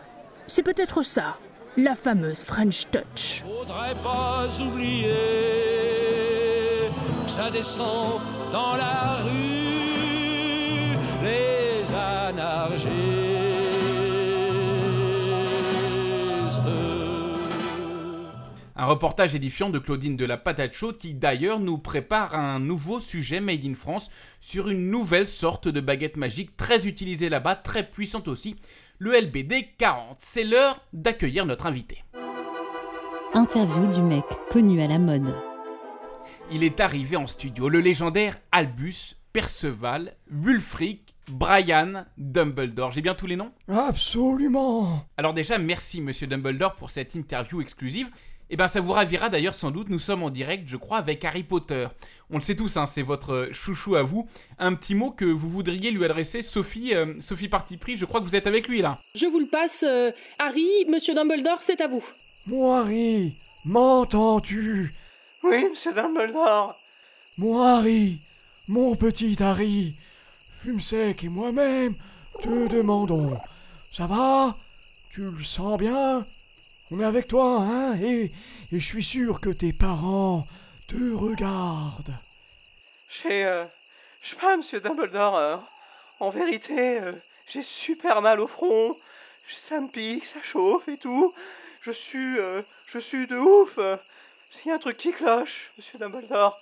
c'est 0.47 0.63
peut-être 0.63 1.03
ça, 1.03 1.37
la 1.77 1.95
fameuse 1.95 2.43
French 2.43 2.87
Touch. 2.91 3.45
Faudrait 3.45 3.95
pas 4.03 4.47
oublier 4.61 5.13
que 7.25 7.31
ça 7.31 7.51
descend 7.51 8.21
dans 8.53 8.77
la 8.77 9.23
rue, 9.25 9.64
Un 18.85 18.89
reportage 18.89 19.35
édifiant 19.35 19.71
de 19.71 19.79
Claudine 19.79 20.15
de 20.15 20.27
la 20.27 20.37
Patate 20.37 20.75
Chaude 20.75 20.99
qui 20.99 21.15
d'ailleurs 21.15 21.59
nous 21.59 21.79
prépare 21.79 22.35
un 22.35 22.61
nouveau 22.61 23.01
sujet 23.01 23.41
made 23.41 23.65
in 23.65 23.73
France 23.73 24.11
sur 24.43 24.69
une 24.69 24.91
nouvelle 24.91 25.27
sorte 25.27 25.69
de 25.69 25.81
baguette 25.81 26.19
magique 26.19 26.55
très 26.59 26.87
utilisée 26.87 27.31
là-bas, 27.31 27.55
très 27.55 27.89
puissante 27.89 28.29
aussi, 28.29 28.57
le 28.99 29.19
LBD 29.19 29.71
40. 29.79 30.19
C'est 30.21 30.45
l'heure 30.45 30.79
d'accueillir 30.93 31.47
notre 31.47 31.65
invité. 31.65 32.05
Interview 33.33 33.87
du 33.91 34.03
mec 34.03 34.27
connu 34.51 34.83
à 34.83 34.87
la 34.87 34.99
mode. 34.99 35.35
Il 36.53 36.63
est 36.63 36.79
arrivé 36.79 37.17
en 37.17 37.27
studio, 37.27 37.71
le 37.71 37.81
légendaire 37.81 38.37
Albus, 38.53 39.17
Perceval, 39.33 40.15
Wulfric, 40.31 41.15
Brian, 41.31 42.05
Dumbledore. 42.19 42.91
J'ai 42.91 43.01
bien 43.01 43.15
tous 43.15 43.27
les 43.27 43.37
noms? 43.37 43.51
Absolument 43.67 45.07
Alors 45.17 45.33
déjà, 45.33 45.57
merci 45.57 46.03
Monsieur 46.03 46.27
Dumbledore 46.27 46.75
pour 46.75 46.91
cette 46.91 47.15
interview 47.15 47.63
exclusive. 47.63 48.11
Eh 48.55 48.57
bien, 48.57 48.69
ça 48.69 48.81
vous 48.81 48.93
ravira 48.93 49.31
d'ailleurs 49.31 49.57
sans 49.57 49.73
doute, 49.73 49.89
nous 49.89 49.99
sommes 49.99 50.23
en 50.23 50.31
direct, 50.31 50.69
je 50.69 50.77
crois, 50.77 50.99
avec 50.99 51.25
Harry 51.25 51.43
Potter. 51.43 51.89
On 52.31 52.37
le 52.37 52.41
sait 52.41 52.55
tous, 52.55 52.77
hein, 52.77 52.87
c'est 52.87 53.03
votre 53.03 53.49
chouchou 53.51 53.97
à 53.97 54.05
vous. 54.05 54.29
Un 54.61 54.75
petit 54.75 54.95
mot 54.95 55.11
que 55.11 55.25
vous 55.25 55.49
voudriez 55.49 55.91
lui 55.91 56.05
adresser, 56.05 56.41
Sophie, 56.41 56.95
euh, 56.95 57.21
Sophie 57.21 57.49
Parti 57.49 57.79
Pris, 57.79 57.97
je 57.97 58.05
crois 58.05 58.21
que 58.21 58.27
vous 58.27 58.37
êtes 58.37 58.47
avec 58.47 58.69
lui 58.69 58.81
là. 58.81 59.01
Je 59.17 59.27
vous 59.27 59.41
le 59.41 59.49
passe, 59.49 59.83
euh, 59.83 60.13
Harry, 60.39 60.69
Monsieur 60.89 61.17
Dumbledore, 61.17 61.59
c'est 61.67 61.81
à 61.81 61.89
vous. 61.89 62.05
Mon 62.47 62.73
Harry, 62.77 63.35
m'entends-tu? 63.65 64.95
Oui, 65.43 65.71
monsieur 65.71 65.93
Dumbledore. 65.93 66.77
Mon 67.37 67.61
Harry, 67.61 68.21
mon 68.69 68.95
petit 68.95 69.37
Harry, 69.43 69.97
Fumsec 70.53 71.25
et 71.25 71.29
moi-même 71.29 71.97
te 72.41 72.69
demandons. 72.73 73.37
Ça 73.91 74.07
va? 74.07 74.57
Tu 75.11 75.23
le 75.23 75.43
sens 75.43 75.77
bien? 75.77 76.25
On 76.91 77.01
est 77.01 77.05
avec 77.05 77.29
toi, 77.29 77.59
hein 77.61 77.97
et, 78.01 78.25
et 78.73 78.81
je 78.81 78.87
suis 78.87 79.03
sûr 79.03 79.41
que 79.41 79.51
tes 79.51 79.73
parents 79.73 80.47
te 80.87 81.13
regardent. 81.13 82.15
J'ai. 83.09 83.45
Euh, 83.47 83.65
je 84.23 84.31
sais 84.31 84.37
pas, 84.37 84.57
monsieur 84.57 84.81
Dumbledore. 84.81 85.37
euh, 85.37 85.57
en 86.21 86.31
vérité, 86.31 87.01
euh, 87.01 87.13
j'ai 87.47 87.63
super 87.63 88.23
mal 88.23 88.41
au 88.41 88.47
front. 88.47 88.97
Ça 89.49 89.81
me 89.81 89.89
pique, 89.89 90.27
ça 90.27 90.41
chauffe 90.43 90.89
et 90.89 90.97
tout. 90.99 91.33
Je 91.83 91.91
suis. 91.91 92.39
euh, 92.39 92.63
je 92.87 92.99
suis 92.99 93.27
de 93.27 93.37
ouf. 93.37 93.73
euh. 93.79 93.97
S'il 94.51 94.69
y 94.69 94.71
a 94.73 94.77
un 94.77 94.79
truc 94.79 94.97
qui 94.97 95.13
cloche, 95.13 95.73
monsieur 95.77 95.99
Dumbledore. 95.99 96.59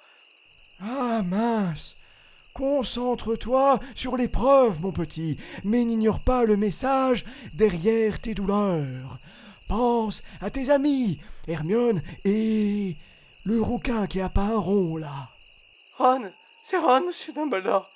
Ah 0.80 1.22
mince 1.22 1.96
Concentre-toi 2.54 3.80
sur 3.94 4.16
l'épreuve, 4.16 4.82
mon 4.82 4.92
petit, 4.92 5.38
mais 5.64 5.84
n'ignore 5.84 6.20
pas 6.20 6.44
le 6.44 6.56
message 6.56 7.24
derrière 7.54 8.20
tes 8.20 8.34
douleurs. 8.34 9.18
Pense 9.68 10.22
à 10.40 10.50
tes 10.50 10.70
amis, 10.70 11.20
Hermione 11.48 12.02
et 12.24 12.96
le 13.44 13.60
rouquin 13.60 14.06
qui 14.06 14.20
a 14.20 14.28
pas 14.28 14.42
un 14.42 14.58
rond 14.58 14.96
là. 14.96 15.28
Ron, 15.98 16.30
c'est 16.64 16.78
Ron, 16.78 17.06
monsieur 17.06 17.32
Dumbledore. 17.32 17.88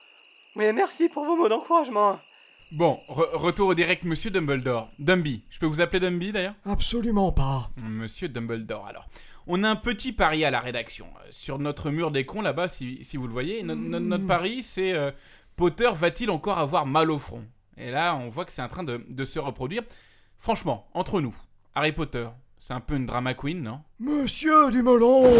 Mais 0.54 0.72
merci 0.72 1.08
pour 1.08 1.24
vos 1.24 1.36
mots 1.36 1.48
d'encouragement. 1.48 2.18
Bon, 2.72 3.00
re- 3.08 3.34
retour 3.36 3.68
au 3.68 3.74
direct, 3.74 4.02
monsieur 4.04 4.30
Dumbledore. 4.30 4.90
Dumby, 4.98 5.44
je 5.50 5.58
peux 5.60 5.66
vous 5.66 5.80
appeler 5.80 6.00
Dumby 6.00 6.32
d'ailleurs? 6.32 6.54
Absolument 6.64 7.30
pas. 7.30 7.70
Monsieur 7.84 8.28
Dumbledore, 8.28 8.86
alors. 8.86 9.06
On 9.46 9.62
a 9.62 9.68
un 9.68 9.76
petit 9.76 10.12
pari 10.12 10.44
à 10.44 10.50
la 10.50 10.58
rédaction. 10.58 11.06
Euh, 11.20 11.28
Sur 11.30 11.58
notre 11.60 11.90
mur 11.90 12.10
des 12.10 12.24
cons 12.26 12.42
là-bas, 12.42 12.66
si, 12.68 13.04
si 13.04 13.16
vous 13.16 13.26
le 13.28 13.32
voyez, 13.32 13.62
no- 13.62 13.76
no- 13.76 14.00
notre 14.00 14.26
pari 14.26 14.62
c'est 14.64 14.92
euh, 14.94 15.12
Potter 15.56 15.90
va-t-il 15.94 16.30
encore 16.30 16.58
avoir 16.58 16.86
mal 16.86 17.10
au 17.10 17.18
front? 17.18 17.44
Et 17.76 17.90
là, 17.90 18.16
on 18.16 18.28
voit 18.28 18.44
que 18.44 18.50
c'est 18.52 18.62
en 18.62 18.68
train 18.68 18.82
de, 18.84 19.04
de 19.08 19.24
se 19.24 19.38
reproduire. 19.38 19.82
Franchement, 20.38 20.88
entre 20.94 21.20
nous, 21.20 21.34
Harry 21.78 21.92
Potter, 21.92 22.26
c'est 22.58 22.72
un 22.72 22.80
peu 22.80 22.96
une 22.96 23.04
drama 23.04 23.34
queen, 23.34 23.60
non? 23.62 23.82
Monsieur 24.00 24.70
Dumelon 24.70 25.30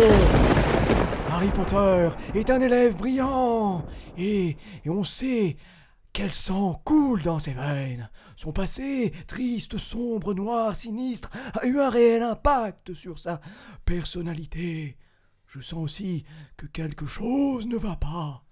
Harry 1.31 1.49
Potter 1.49 2.11
est 2.35 2.50
un 2.50 2.61
élève 2.61 2.95
brillant 2.95 3.87
et, 4.19 4.59
et 4.85 4.90
on 4.90 5.02
sait 5.02 5.57
quel 6.12 6.35
sang 6.35 6.83
coule 6.85 7.23
dans 7.23 7.38
ses 7.38 7.55
veines. 7.55 8.11
Son 8.37 8.52
passé, 8.52 9.14
triste, 9.26 9.78
sombre, 9.78 10.35
noir, 10.35 10.76
sinistre, 10.76 11.31
a 11.59 11.64
eu 11.64 11.81
un 11.81 11.88
réel 11.88 12.23
impact 12.23 12.93
sur 12.93 13.19
sa 13.19 13.40
personnalité. 13.87 14.99
Je 15.47 15.61
sens 15.61 15.83
aussi 15.83 16.26
que 16.59 16.66
quelque 16.66 17.07
chose 17.07 17.66
ne 17.66 17.78
va 17.78 17.97
pas. 17.97 18.45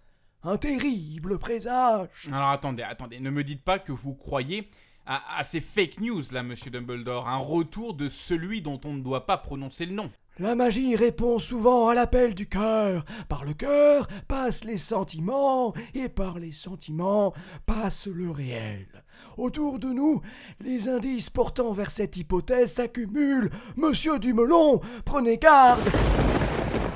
Un 0.42 0.56
terrible 0.56 1.36
présage. 1.36 2.30
Alors 2.32 2.48
attendez, 2.48 2.82
attendez, 2.82 3.20
ne 3.20 3.28
me 3.28 3.44
dites 3.44 3.62
pas 3.62 3.78
que 3.78 3.92
vous 3.92 4.14
croyez 4.14 4.70
à, 5.06 5.38
à 5.38 5.42
ces 5.42 5.60
fake 5.60 6.00
news 6.00 6.22
là, 6.32 6.42
monsieur 6.42 6.70
Dumbledore, 6.70 7.28
un 7.28 7.36
retour 7.38 7.94
de 7.94 8.08
celui 8.08 8.62
dont 8.62 8.80
on 8.84 8.94
ne 8.94 9.02
doit 9.02 9.26
pas 9.26 9.36
prononcer 9.36 9.86
le 9.86 9.92
nom. 9.92 10.10
La 10.40 10.56
magie 10.56 10.96
répond 10.96 11.38
souvent 11.38 11.88
à 11.88 11.94
l'appel 11.94 12.34
du 12.34 12.48
cœur. 12.48 13.04
Par 13.28 13.44
le 13.44 13.54
cœur 13.54 14.08
passent 14.26 14.64
les 14.64 14.78
sentiments, 14.78 15.72
et 15.94 16.08
par 16.08 16.40
les 16.40 16.50
sentiments 16.50 17.32
passe 17.66 18.08
le 18.08 18.32
réel. 18.32 18.88
Autour 19.36 19.78
de 19.78 19.88
nous, 19.88 20.22
les 20.60 20.88
indices 20.88 21.30
portant 21.30 21.72
vers 21.72 21.92
cette 21.92 22.16
hypothèse 22.16 22.72
s'accumulent. 22.72 23.50
Monsieur 23.76 24.18
Dumelon, 24.18 24.80
prenez 25.04 25.38
garde 25.38 25.88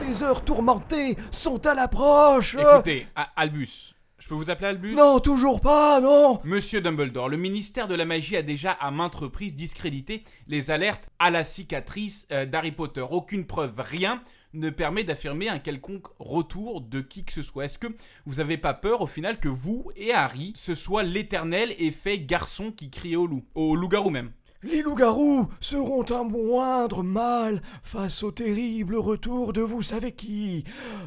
Des 0.05 0.25
heures 0.25 0.45
tourmentées 0.45 1.17
sont 1.31 1.65
à 1.65 1.75
l'approche 1.75 2.57
Écoutez, 2.57 3.07
Albus, 3.37 3.95
je 4.19 4.29
peux 4.29 4.35
vous 4.35 4.51
appeler 4.51 4.69
Albus? 4.69 4.95
Non, 4.95 5.21
toujours 5.21 5.61
pas, 5.61 6.01
non 6.01 6.41
Monsieur 6.43 6.81
Dumbledore, 6.81 7.29
le 7.29 7.37
ministère 7.37 7.87
de 7.87 7.95
la 7.95 8.05
Magie 8.05 8.37
a 8.37 8.43
déjà 8.43 8.73
à 8.73 8.91
maintes 8.91 9.15
reprises 9.15 9.55
discrédité 9.55 10.25
les 10.49 10.73
alertes 10.73 11.09
à 11.21 11.31
la 11.31 11.45
cicatrice 11.45 12.27
euh, 12.33 12.45
d'Harry 12.45 12.73
Potter. 12.73 13.05
Aucune 13.09 13.47
preuve, 13.47 13.75
rien 13.79 14.21
ne 14.55 14.71
permet 14.71 15.05
d'affirmer 15.05 15.49
un 15.49 15.61
quelconque 15.61 16.09
retour 16.19 16.81
de 16.81 17.01
qui 17.01 17.25
que 17.25 17.33
ce 17.33 17.43
soit. 17.43 17.67
Est-ce 17.67 17.79
que 17.79 17.87
vous 18.27 18.37
n'avez 18.37 18.57
pas 18.57 18.75
peur 18.75 19.03
au 19.03 19.07
final 19.07 19.39
que 19.39 19.49
vous 19.49 19.91
et 19.95 20.13
Harry, 20.13 20.53
ce 20.57 20.75
soit 20.75 21.05
l'éternel 21.05 21.75
effet 21.79 22.19
garçon 22.19 22.73
qui 22.73 22.91
crie 22.91 23.15
au 23.15 23.27
loup, 23.27 23.45
au 23.55 23.77
loup-garou 23.77 24.11
même 24.11 24.33
Les 24.65 24.83
loups-garous 24.83 25.47
seront 25.61 26.05
un 26.11 26.25
moindre 26.25 27.05
mal 27.05 27.63
face 27.85 28.25
au 28.25 28.33
terrible 28.33 28.97
retour 28.97 29.53
de 29.53 29.61
vous 29.61 29.83
savez 29.83 30.11
qui. 30.11 30.65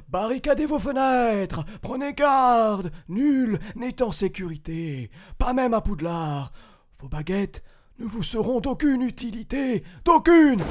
Barricadez 0.07 0.65
vos 0.65 0.79
fenêtres, 0.79 1.65
prenez 1.81 2.13
garde, 2.13 2.91
nul 3.09 3.59
n'est 3.75 4.01
en 4.01 4.13
sécurité, 4.13 5.11
pas 5.37 5.51
même 5.51 5.73
à 5.73 5.81
Poudlard. 5.81 6.53
Vos 6.99 7.09
baguettes 7.09 7.61
ne 7.99 8.05
vous 8.05 8.23
seront 8.23 8.61
d'aucune 8.61 9.01
utilité, 9.01 9.83
d'aucune. 10.05 10.63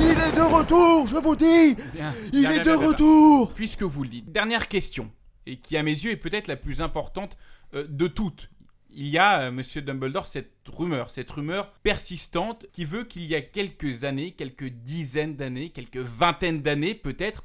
Il 0.00 0.06
est 0.06 0.36
de 0.36 0.40
retour, 0.40 1.06
je 1.06 1.16
vous 1.16 1.36
dis. 1.36 1.76
Bien, 1.94 2.12
Il 2.32 2.40
bien, 2.40 2.50
est 2.50 2.60
bien, 2.60 2.72
de 2.72 2.84
retour. 2.84 3.52
Puisque 3.52 3.84
vous 3.84 4.02
le 4.02 4.08
dites. 4.08 4.32
Dernière 4.32 4.66
question, 4.66 5.08
et 5.46 5.58
qui 5.58 5.76
à 5.76 5.84
mes 5.84 5.92
yeux 5.92 6.10
est 6.10 6.16
peut-être 6.16 6.48
la 6.48 6.56
plus 6.56 6.80
importante 6.80 7.38
euh, 7.74 7.86
de 7.88 8.08
toutes. 8.08 8.50
Il 8.96 9.08
y 9.08 9.18
a, 9.18 9.40
euh, 9.40 9.50
monsieur 9.50 9.82
Dumbledore, 9.82 10.26
cette 10.26 10.52
rumeur, 10.68 11.10
cette 11.10 11.30
rumeur 11.30 11.72
persistante 11.82 12.66
qui 12.72 12.84
veut 12.84 13.04
qu'il 13.04 13.26
y 13.26 13.34
a 13.34 13.40
quelques 13.42 14.04
années, 14.04 14.32
quelques 14.32 14.68
dizaines 14.68 15.36
d'années, 15.36 15.70
quelques 15.70 15.96
vingtaines 15.96 16.62
d'années 16.62 16.94
peut-être, 16.94 17.44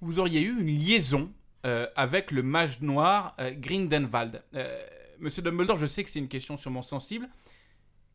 vous 0.00 0.18
auriez 0.18 0.42
eu 0.42 0.60
une 0.60 0.66
liaison 0.66 1.32
euh, 1.64 1.86
avec 1.94 2.32
le 2.32 2.42
mage 2.42 2.80
noir 2.80 3.34
euh, 3.38 3.52
Grindelwald. 3.54 4.42
Euh, 4.54 4.84
monsieur 5.20 5.42
Dumbledore, 5.42 5.76
je 5.76 5.86
sais 5.86 6.02
que 6.02 6.10
c'est 6.10 6.18
une 6.18 6.28
question 6.28 6.56
sûrement 6.56 6.82
sensible. 6.82 7.28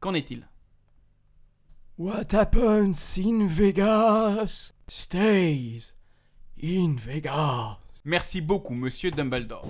Qu'en 0.02 0.14
est-il? 0.14 0.48
What 1.98 2.36
happens 2.36 3.18
in 3.18 3.48
Vegas 3.48 4.74
stays 4.90 5.94
in 6.62 6.96
Vegas. 6.98 7.78
Merci 8.04 8.42
beaucoup, 8.42 8.74
monsieur 8.74 9.12
Dumbledore. 9.12 9.66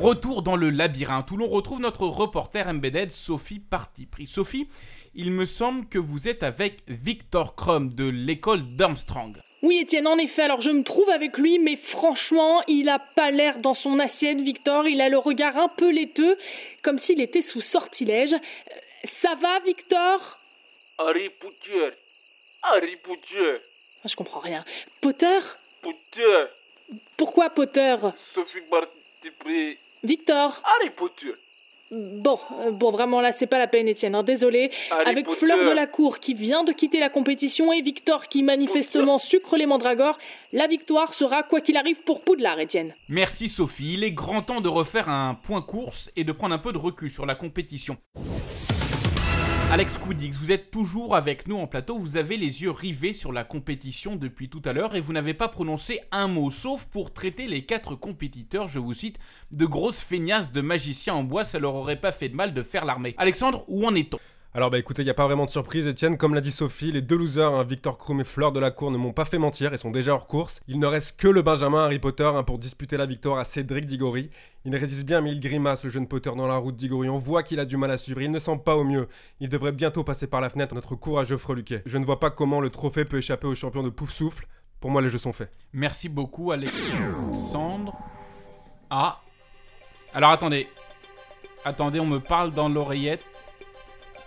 Retour 0.00 0.42
dans 0.42 0.56
le 0.56 0.70
labyrinthe 0.70 1.30
où 1.30 1.36
l'on 1.36 1.46
retrouve 1.48 1.80
notre 1.80 2.06
reporter 2.06 2.66
embedded 2.66 3.12
Sophie 3.12 3.60
Parti-Pris. 3.60 4.26
Sophie, 4.26 4.66
il 5.14 5.30
me 5.30 5.44
semble 5.44 5.86
que 5.88 5.98
vous 5.98 6.26
êtes 6.26 6.42
avec 6.42 6.78
Victor 6.88 7.54
Crum 7.54 7.92
de 7.94 8.08
l'école 8.08 8.62
d'Armstrong. 8.76 9.36
Oui, 9.62 9.76
Étienne, 9.76 10.06
en 10.06 10.16
effet. 10.16 10.40
Alors, 10.42 10.62
je 10.62 10.70
me 10.70 10.82
trouve 10.84 11.10
avec 11.10 11.36
lui, 11.36 11.58
mais 11.58 11.76
franchement, 11.76 12.62
il 12.66 12.88
a 12.88 12.98
pas 12.98 13.30
l'air 13.30 13.58
dans 13.58 13.74
son 13.74 13.98
assiette, 13.98 14.40
Victor. 14.40 14.88
Il 14.88 15.02
a 15.02 15.10
le 15.10 15.18
regard 15.18 15.58
un 15.58 15.68
peu 15.68 15.90
laiteux, 15.90 16.38
comme 16.82 16.98
s'il 16.98 17.20
était 17.20 17.42
sous 17.42 17.60
sortilège. 17.60 18.32
Euh, 18.32 18.38
Ça 19.20 19.34
va, 19.34 19.58
Victor? 19.60 20.38
Harry 20.98 21.28
Potter. 21.40 21.90
Harry 22.62 22.96
Potter. 23.04 23.58
Ah, 24.02 24.08
Je 24.08 24.16
comprends 24.16 24.40
rien. 24.40 24.64
Potter? 25.02 25.40
Potter. 25.82 26.44
Pourquoi 27.18 27.50
Potter? 27.50 27.96
Sophie 28.34 28.60
Barty-Pré. 28.70 29.78
Victor 30.02 30.62
Potter. 30.96 31.34
Bon, 31.92 32.38
euh, 32.60 32.70
bon, 32.70 32.92
vraiment 32.92 33.20
là, 33.20 33.32
c'est 33.32 33.48
pas 33.48 33.58
la 33.58 33.66
peine, 33.66 33.88
Étienne. 33.88 34.14
hein, 34.14 34.22
désolé. 34.22 34.70
Avec. 35.04 35.28
Fleur 35.28 35.68
de 35.68 35.74
la 35.74 35.88
Cour 35.88 36.20
qui 36.20 36.34
vient 36.34 36.62
de 36.62 36.72
quitter 36.72 37.00
la 37.00 37.10
compétition 37.10 37.72
et 37.72 37.82
Victor 37.82 38.28
qui 38.28 38.44
manifestement 38.44 39.18
sucre 39.18 39.56
les 39.56 39.66
mandragores, 39.66 40.16
la 40.52 40.68
victoire 40.68 41.14
sera 41.14 41.42
quoi 41.42 41.60
qu'il 41.60 41.76
arrive 41.76 42.02
pour 42.04 42.22
Poudlard, 42.22 42.60
Étienne. 42.60 42.94
Merci 43.08 43.48
Sophie, 43.48 43.94
il 43.94 44.04
est 44.04 44.12
grand 44.12 44.42
temps 44.42 44.60
de 44.60 44.68
refaire 44.68 45.08
un 45.08 45.34
point 45.34 45.62
course 45.62 46.12
et 46.14 46.22
de 46.22 46.30
prendre 46.32 46.54
un 46.54 46.58
peu 46.58 46.72
de 46.72 46.78
recul 46.78 47.10
sur 47.10 47.26
la 47.26 47.34
compétition. 47.34 47.96
Alex 49.72 49.98
Koudix, 49.98 50.36
vous 50.36 50.50
êtes 50.50 50.72
toujours 50.72 51.14
avec 51.14 51.46
nous 51.46 51.56
en 51.56 51.68
plateau, 51.68 51.96
vous 51.96 52.16
avez 52.16 52.36
les 52.36 52.62
yeux 52.64 52.72
rivés 52.72 53.12
sur 53.12 53.30
la 53.30 53.44
compétition 53.44 54.16
depuis 54.16 54.48
tout 54.48 54.60
à 54.64 54.72
l'heure 54.72 54.96
et 54.96 55.00
vous 55.00 55.12
n'avez 55.12 55.32
pas 55.32 55.46
prononcé 55.46 56.00
un 56.10 56.26
mot, 56.26 56.50
sauf 56.50 56.86
pour 56.86 57.12
traiter 57.12 57.46
les 57.46 57.64
quatre 57.64 57.94
compétiteurs, 57.94 58.66
je 58.66 58.80
vous 58.80 58.94
cite, 58.94 59.20
de 59.52 59.66
grosses 59.66 60.02
feignasses 60.02 60.50
de 60.50 60.60
magiciens 60.60 61.14
en 61.14 61.22
bois, 61.22 61.44
ça 61.44 61.60
leur 61.60 61.76
aurait 61.76 62.00
pas 62.00 62.10
fait 62.10 62.28
de 62.28 62.34
mal 62.34 62.52
de 62.52 62.64
faire 62.64 62.84
l'armée. 62.84 63.14
Alexandre, 63.16 63.64
où 63.68 63.86
en 63.86 63.94
est-on? 63.94 64.18
Alors 64.52 64.68
bah 64.68 64.78
écoutez, 64.78 65.02
il 65.02 65.04
n'y 65.04 65.12
a 65.12 65.14
pas 65.14 65.26
vraiment 65.26 65.46
de 65.46 65.50
surprise, 65.52 65.86
Etienne. 65.86 66.16
Comme 66.16 66.34
l'a 66.34 66.40
dit 66.40 66.50
Sophie, 66.50 66.90
les 66.90 67.02
deux 67.02 67.16
losers, 67.16 67.54
hein, 67.54 67.62
Victor 67.62 67.96
Krum 67.96 68.20
et 68.20 68.24
Fleur 68.24 68.50
de 68.50 68.58
la 68.58 68.72
Cour, 68.72 68.90
ne 68.90 68.96
m'ont 68.96 69.12
pas 69.12 69.24
fait 69.24 69.38
mentir 69.38 69.72
et 69.72 69.78
sont 69.78 69.92
déjà 69.92 70.12
hors 70.12 70.26
course. 70.26 70.60
Il 70.66 70.80
ne 70.80 70.86
reste 70.88 71.20
que 71.20 71.28
le 71.28 71.40
Benjamin 71.40 71.84
Harry 71.84 72.00
Potter 72.00 72.24
hein, 72.24 72.42
pour 72.42 72.58
disputer 72.58 72.96
la 72.96 73.06
victoire 73.06 73.38
à 73.38 73.44
Cédric 73.44 73.86
Diggory. 73.86 74.28
Il 74.64 74.74
résiste 74.74 75.06
bien, 75.06 75.20
mais 75.20 75.30
il 75.30 75.38
grimace, 75.38 75.84
le 75.84 75.90
jeune 75.90 76.08
Potter, 76.08 76.32
dans 76.36 76.48
la 76.48 76.56
route 76.56 76.74
Diggory. 76.74 77.08
On 77.08 77.16
voit 77.16 77.44
qu'il 77.44 77.60
a 77.60 77.64
du 77.64 77.76
mal 77.76 77.92
à 77.92 77.96
suivre, 77.96 78.22
il 78.22 78.30
ne 78.32 78.40
sent 78.40 78.60
pas 78.64 78.74
au 78.74 78.82
mieux. 78.82 79.06
Il 79.38 79.48
devrait 79.48 79.70
bientôt 79.70 80.02
passer 80.02 80.26
par 80.26 80.40
la 80.40 80.50
fenêtre, 80.50 80.74
notre 80.74 80.96
courageux 80.96 81.38
freluquet. 81.38 81.82
Je 81.86 81.98
ne 81.98 82.04
vois 82.04 82.18
pas 82.18 82.30
comment 82.30 82.60
le 82.60 82.70
trophée 82.70 83.04
peut 83.04 83.18
échapper 83.18 83.46
au 83.46 83.54
champion 83.54 83.84
de 83.84 83.90
Pouf 83.90 84.10
Souffle. 84.10 84.48
Pour 84.80 84.90
moi, 84.90 85.00
les 85.00 85.10
jeux 85.10 85.18
sont 85.18 85.32
faits. 85.32 85.52
Merci 85.72 86.08
beaucoup 86.08 86.50
Alexandre. 86.50 87.96
Ah. 88.90 89.20
Alors 90.12 90.32
attendez. 90.32 90.66
Attendez, 91.64 92.00
on 92.00 92.06
me 92.06 92.18
parle 92.18 92.52
dans 92.52 92.68
l'oreillette. 92.68 93.24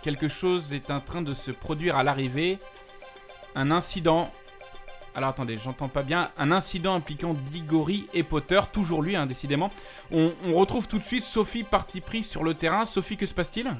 Quelque 0.04 0.28
chose 0.28 0.74
est 0.74 0.90
en 0.90 1.00
train 1.00 1.22
de 1.22 1.32
se 1.32 1.50
produire 1.50 1.96
à 1.96 2.02
l'arrivée. 2.02 2.58
Un 3.54 3.70
incident. 3.70 4.30
Alors 5.14 5.30
attendez, 5.30 5.56
j'entends 5.56 5.88
pas 5.88 6.02
bien. 6.02 6.30
Un 6.36 6.52
incident 6.52 6.94
impliquant 6.94 7.32
Diggory 7.32 8.06
et 8.12 8.22
Potter, 8.22 8.60
toujours 8.70 9.00
lui, 9.00 9.16
hein, 9.16 9.24
décidément. 9.24 9.70
On, 10.12 10.30
retrouve 10.52 10.88
tout 10.88 10.98
de 10.98 11.02
suite 11.02 11.24
Sophie 11.24 11.62
partie 11.62 12.02
prise 12.02 12.28
sur 12.28 12.44
le 12.44 12.52
terrain. 12.52 12.84
Sophie, 12.84 13.16
que 13.16 13.24
se 13.24 13.32
passe-t-il? 13.32 13.74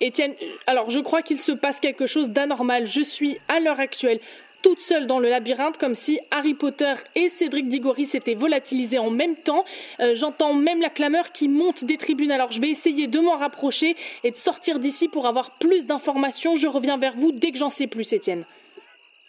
Étienne, 0.00 0.34
alors 0.66 0.88
je 0.88 1.00
crois 1.00 1.20
qu'il 1.20 1.38
se 1.38 1.52
passe 1.52 1.80
quelque 1.80 2.06
chose 2.06 2.30
d'anormal. 2.30 2.86
Je 2.86 3.02
suis 3.02 3.38
à 3.48 3.60
l'heure 3.60 3.80
actuelle 3.80 4.20
toute 4.64 4.80
seule 4.80 5.06
dans 5.06 5.18
le 5.18 5.28
labyrinthe, 5.28 5.76
comme 5.76 5.94
si 5.94 6.18
Harry 6.30 6.54
Potter 6.54 6.94
et 7.14 7.28
Cédric 7.28 7.68
Diggory 7.68 8.06
s'étaient 8.06 8.34
volatilisés 8.34 8.98
en 8.98 9.10
même 9.10 9.36
temps. 9.36 9.62
Euh, 10.00 10.14
J'entends 10.16 10.54
même 10.54 10.80
la 10.80 10.88
clameur 10.88 11.32
qui 11.32 11.48
monte 11.48 11.84
des 11.84 11.98
tribunes. 11.98 12.30
Alors 12.30 12.50
je 12.50 12.62
vais 12.62 12.70
essayer 12.70 13.06
de 13.06 13.20
m'en 13.20 13.36
rapprocher 13.36 13.94
et 14.22 14.30
de 14.30 14.36
sortir 14.38 14.78
d'ici 14.78 15.08
pour 15.08 15.26
avoir 15.26 15.58
plus 15.58 15.82
d'informations. 15.82 16.56
Je 16.56 16.66
reviens 16.66 16.96
vers 16.96 17.14
vous 17.14 17.30
dès 17.30 17.52
que 17.52 17.58
j'en 17.58 17.68
sais 17.68 17.86
plus, 17.86 18.10
Étienne. 18.14 18.46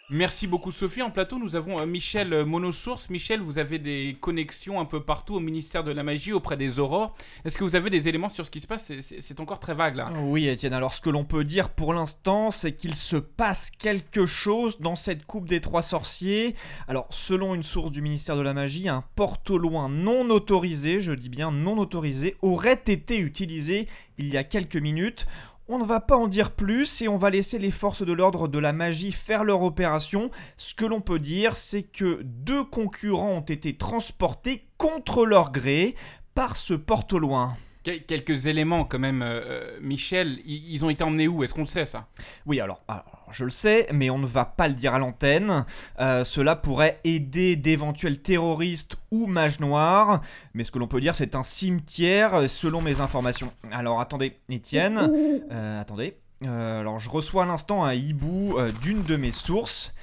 Merci 0.08 0.46
beaucoup 0.46 0.70
Sophie. 0.70 1.02
En 1.02 1.10
plateau, 1.10 1.36
nous 1.36 1.56
avons 1.56 1.80
euh, 1.80 1.84
Michel 1.84 2.32
euh, 2.32 2.44
Monosource. 2.44 3.10
Michel, 3.10 3.40
vous 3.40 3.58
avez 3.58 3.80
des 3.80 4.16
connexions 4.20 4.78
un 4.78 4.84
peu 4.84 5.02
partout 5.02 5.34
au 5.34 5.40
ministère 5.40 5.82
de 5.82 5.90
la 5.90 6.04
Magie, 6.04 6.32
auprès 6.32 6.56
des 6.56 6.78
aurores. 6.78 7.12
Est-ce 7.44 7.58
que 7.58 7.64
vous 7.64 7.74
avez 7.74 7.90
des 7.90 8.06
éléments 8.06 8.28
sur 8.28 8.46
ce 8.46 8.50
qui 8.52 8.60
se 8.60 8.68
passe? 8.68 8.92
C'est- 9.00 9.40
encore 9.40 9.58
très 9.58 9.74
vague 9.74 9.96
là. 9.96 10.12
Oui, 10.22 10.46
Étienne. 10.46 10.74
Alors, 10.74 10.94
ce 10.94 11.00
que 11.00 11.10
l'on 11.10 11.24
peut 11.24 11.42
dire 11.42 11.70
pour 11.70 11.92
l'instant, 11.92 12.52
c'est 12.52 12.76
qu'il 12.76 12.94
se 12.94 13.16
passe 13.16 13.72
quelque 13.72 14.26
chose 14.26 14.80
dans 14.80 14.94
cette 14.94 15.26
coupe 15.26 15.48
des 15.48 15.60
trois 15.60 15.82
sorciers. 15.82 16.54
Alors, 16.86 17.08
selon 17.10 17.56
une 17.56 17.64
source 17.64 17.90
du 17.90 18.00
ministère 18.00 18.36
de 18.36 18.42
la 18.42 18.54
Magie, 18.54 18.88
un 18.88 19.02
porte-au-loin 19.16 19.88
non 19.88 20.30
autorisé, 20.30 21.00
je 21.00 21.12
dis 21.12 21.28
bien 21.28 21.50
non 21.50 21.78
autorisé, 21.78 22.36
aurait 22.42 22.80
été 22.86 23.18
utilisé 23.18 23.88
il 24.18 24.28
y 24.32 24.36
a 24.36 24.44
quelques 24.44 24.76
minutes. 24.76 25.26
On 25.68 25.78
ne 25.78 25.84
va 25.84 25.98
pas 25.98 26.16
en 26.16 26.28
dire 26.28 26.52
plus 26.52 27.02
et 27.02 27.08
on 27.08 27.18
va 27.18 27.30
laisser 27.30 27.58
les 27.58 27.72
forces 27.72 28.04
de 28.04 28.12
l'ordre 28.12 28.46
de 28.46 28.60
la 28.60 28.72
magie 28.72 29.10
faire 29.10 29.42
leur 29.42 29.62
opération. 29.62 30.30
Ce 30.56 30.74
que 30.74 30.84
l'on 30.84 31.00
peut 31.00 31.18
dire, 31.18 31.56
c'est 31.56 31.82
que 31.82 32.20
deux 32.22 32.62
concurrents 32.62 33.32
ont 33.32 33.40
été 33.40 33.76
transportés 33.76 34.68
contre 34.78 35.26
leur 35.26 35.50
gré 35.50 35.96
par 36.36 36.56
ce 36.56 36.74
porte-au-loin. 36.74 37.56
Quel- 37.86 38.04
quelques 38.04 38.46
éléments 38.48 38.82
quand 38.84 38.98
même, 38.98 39.22
euh, 39.22 39.40
euh, 39.44 39.78
Michel. 39.80 40.40
Ils 40.44 40.84
ont 40.84 40.90
été 40.90 41.04
emmenés 41.04 41.28
où? 41.28 41.44
Est-ce 41.44 41.54
qu'on 41.54 41.60
le 41.60 41.68
sait 41.68 41.84
ça? 41.84 42.08
Oui, 42.44 42.58
alors, 42.58 42.80
alors, 42.88 43.28
je 43.30 43.44
le 43.44 43.50
sais, 43.50 43.86
mais 43.92 44.10
on 44.10 44.18
ne 44.18 44.26
va 44.26 44.44
pas 44.44 44.66
le 44.66 44.74
dire 44.74 44.92
à 44.92 44.98
l'antenne. 44.98 45.64
Euh, 46.00 46.24
cela 46.24 46.56
pourrait 46.56 46.98
aider 47.04 47.54
d'éventuels 47.54 48.20
terroristes 48.20 48.96
ou 49.12 49.28
mages 49.28 49.60
noirs. 49.60 50.20
Mais 50.52 50.64
ce 50.64 50.72
que 50.72 50.80
l'on 50.80 50.88
peut 50.88 51.00
dire, 51.00 51.14
c'est 51.14 51.36
un 51.36 51.44
cimetière, 51.44 52.50
selon 52.50 52.82
mes 52.82 53.00
informations. 53.00 53.52
Alors, 53.70 54.00
attendez, 54.00 54.36
Étienne. 54.48 54.98
euh, 55.52 55.80
attendez. 55.80 56.16
Euh, 56.42 56.80
alors, 56.80 56.98
je 56.98 57.08
reçois 57.08 57.44
à 57.44 57.46
l'instant 57.46 57.84
un 57.84 57.94
hibou 57.94 58.58
euh, 58.58 58.72
d'une 58.82 59.04
de 59.04 59.14
mes 59.14 59.30
sources. 59.30 59.94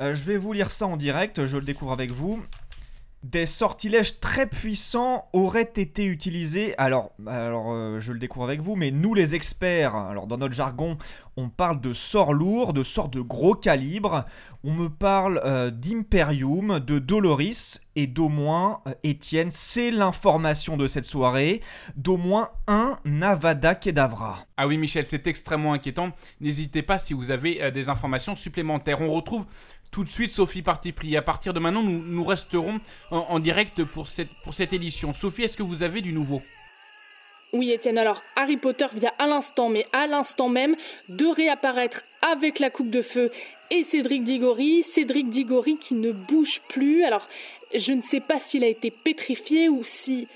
Euh, 0.00 0.14
je 0.14 0.24
vais 0.24 0.36
vous 0.36 0.52
lire 0.52 0.70
ça 0.70 0.86
en 0.88 0.96
direct, 0.98 1.46
je 1.46 1.56
le 1.56 1.64
découvre 1.64 1.92
avec 1.92 2.10
vous. 2.10 2.42
Des 3.24 3.46
sortilèges 3.46 4.20
très 4.20 4.46
puissants 4.46 5.30
auraient 5.32 5.72
été 5.76 6.04
utilisés. 6.04 6.74
Alors, 6.76 7.10
alors 7.26 7.72
euh, 7.72 7.98
je 7.98 8.12
le 8.12 8.18
découvre 8.18 8.44
avec 8.44 8.60
vous, 8.60 8.76
mais 8.76 8.90
nous 8.90 9.14
les 9.14 9.34
experts, 9.34 9.96
alors 9.96 10.26
dans 10.26 10.36
notre 10.36 10.52
jargon, 10.52 10.98
on 11.38 11.48
parle 11.48 11.80
de 11.80 11.94
sorts 11.94 12.34
lourds, 12.34 12.74
de 12.74 12.84
sorts 12.84 13.08
de 13.08 13.22
gros 13.22 13.54
calibre. 13.54 14.26
On 14.62 14.74
me 14.74 14.90
parle 14.90 15.40
euh, 15.46 15.70
d'Imperium, 15.70 16.80
de 16.80 16.98
Doloris 16.98 17.80
et 17.96 18.06
d'au 18.06 18.28
moins, 18.28 18.82
euh, 18.86 18.92
Étienne, 19.04 19.50
c'est 19.50 19.90
l'information 19.90 20.76
de 20.76 20.86
cette 20.86 21.06
soirée, 21.06 21.62
d'au 21.96 22.18
moins 22.18 22.50
un 22.66 22.98
Navada 23.06 23.74
Kedavra. 23.74 24.44
Ah 24.58 24.66
oui, 24.66 24.76
Michel, 24.76 25.06
c'est 25.06 25.26
extrêmement 25.28 25.72
inquiétant. 25.72 26.10
N'hésitez 26.42 26.82
pas 26.82 26.98
si 26.98 27.14
vous 27.14 27.30
avez 27.30 27.70
des 27.70 27.88
informations 27.88 28.34
supplémentaires. 28.34 29.00
On 29.00 29.10
retrouve 29.10 29.46
tout 29.94 30.02
de 30.02 30.08
suite 30.08 30.32
Sophie 30.32 30.62
Parti 30.62 30.90
Pris. 30.90 31.16
À 31.16 31.22
partir 31.22 31.54
de 31.54 31.60
maintenant, 31.60 31.84
nous, 31.84 32.02
nous 32.04 32.24
resterons 32.24 32.80
en, 33.12 33.18
en 33.18 33.38
direct 33.38 33.84
pour 33.84 34.08
cette, 34.08 34.28
pour 34.42 34.52
cette 34.52 34.72
édition. 34.72 35.12
Sophie, 35.12 35.44
est-ce 35.44 35.56
que 35.56 35.62
vous 35.62 35.84
avez 35.84 36.00
du 36.00 36.12
nouveau? 36.12 36.42
Oui, 37.52 37.70
Étienne, 37.70 37.96
alors 37.96 38.20
Harry 38.34 38.56
Potter 38.56 38.88
vient 38.92 39.12
à 39.20 39.28
l'instant, 39.28 39.68
mais 39.68 39.86
à 39.92 40.08
l'instant 40.08 40.48
même, 40.48 40.74
de 41.08 41.26
réapparaître 41.26 42.02
avec 42.22 42.58
la 42.58 42.70
coupe 42.70 42.90
de 42.90 43.02
feu 43.02 43.30
et 43.70 43.84
Cédric 43.84 44.24
Diggory. 44.24 44.82
Cédric 44.82 45.28
Diggory 45.28 45.78
qui 45.78 45.94
ne 45.94 46.10
bouge 46.10 46.60
plus. 46.68 47.04
Alors, 47.04 47.28
je 47.72 47.92
ne 47.92 48.02
sais 48.02 48.18
pas 48.18 48.40
s'il 48.40 48.64
a 48.64 48.68
été 48.68 48.90
pétrifié 48.90 49.68
ou 49.68 49.84
si. 49.84 50.26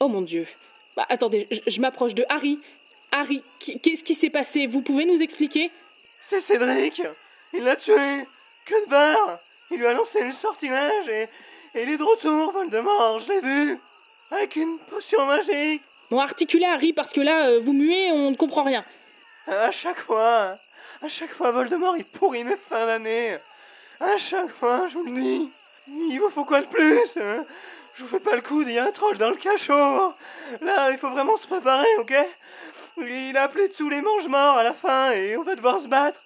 Oh 0.00 0.08
mon 0.08 0.22
dieu. 0.22 0.48
Bah, 0.96 1.06
attendez, 1.08 1.46
je, 1.52 1.60
je 1.70 1.80
m'approche 1.80 2.16
de 2.16 2.24
Harry. 2.28 2.58
Harry, 3.12 3.44
qu'est-ce 3.60 4.02
qui 4.02 4.16
s'est 4.16 4.30
passé? 4.30 4.66
Vous 4.66 4.82
pouvez 4.82 5.04
nous 5.04 5.20
expliquer? 5.20 5.70
C'est 6.28 6.40
Cédric 6.40 7.00
Il 7.52 7.62
l'a 7.62 7.76
tué 7.76 7.94
Que 8.64 8.84
de 8.84 8.90
barre 8.90 9.38
Il 9.70 9.78
lui 9.78 9.86
a 9.86 9.92
lancé 9.92 10.22
le 10.22 10.32
sortilège 10.32 11.08
et, 11.08 11.28
et 11.74 11.82
il 11.82 11.90
est 11.90 11.98
de 11.98 12.02
retour, 12.02 12.52
Voldemort, 12.52 13.20
je 13.20 13.28
l'ai 13.28 13.40
vu. 13.40 13.78
Avec 14.30 14.56
une 14.56 14.78
potion 14.78 15.26
magique. 15.26 15.82
Bon, 16.10 16.18
articulez 16.20 16.66
Harry 16.66 16.92
parce 16.92 17.12
que 17.12 17.20
là, 17.20 17.48
euh, 17.48 17.60
vous 17.60 17.72
muez, 17.72 18.12
on 18.12 18.30
ne 18.30 18.36
comprend 18.36 18.64
rien. 18.64 18.84
À 19.46 19.70
chaque 19.70 20.00
fois, 20.00 20.58
à 21.02 21.08
chaque 21.08 21.32
fois, 21.32 21.50
Voldemort, 21.50 21.96
il 21.96 22.04
pourrit 22.04 22.44
mes 22.44 22.56
fins 22.56 22.86
d'année. 22.86 23.38
À 24.00 24.16
chaque 24.18 24.50
fois, 24.50 24.86
je 24.88 24.98
vous 24.98 25.04
le 25.04 25.12
dis. 25.12 25.50
Il 25.88 26.18
vous 26.18 26.30
faut 26.30 26.44
quoi 26.44 26.60
de 26.60 26.66
plus 26.66 27.16
hein? 27.16 27.44
Je 27.94 28.04
vous 28.04 28.08
fais 28.08 28.20
pas 28.20 28.36
le 28.36 28.42
coup, 28.42 28.62
il 28.62 28.70
y 28.70 28.78
a 28.78 28.84
un 28.84 28.92
troll 28.92 29.18
dans 29.18 29.30
le 29.30 29.36
cachot. 29.36 30.14
Là, 30.60 30.90
il 30.90 30.98
faut 30.98 31.10
vraiment 31.10 31.36
se 31.36 31.46
préparer, 31.46 31.88
ok? 31.98 32.14
Il 32.98 33.36
a 33.36 33.42
appelé 33.42 33.68
tous 33.70 33.88
les 33.88 34.00
mange-morts 34.00 34.58
à 34.58 34.62
la 34.62 34.74
fin 34.74 35.10
et 35.10 35.36
on 35.36 35.42
va 35.42 35.54
devoir 35.54 35.80
se 35.80 35.88
battre. 35.88 36.22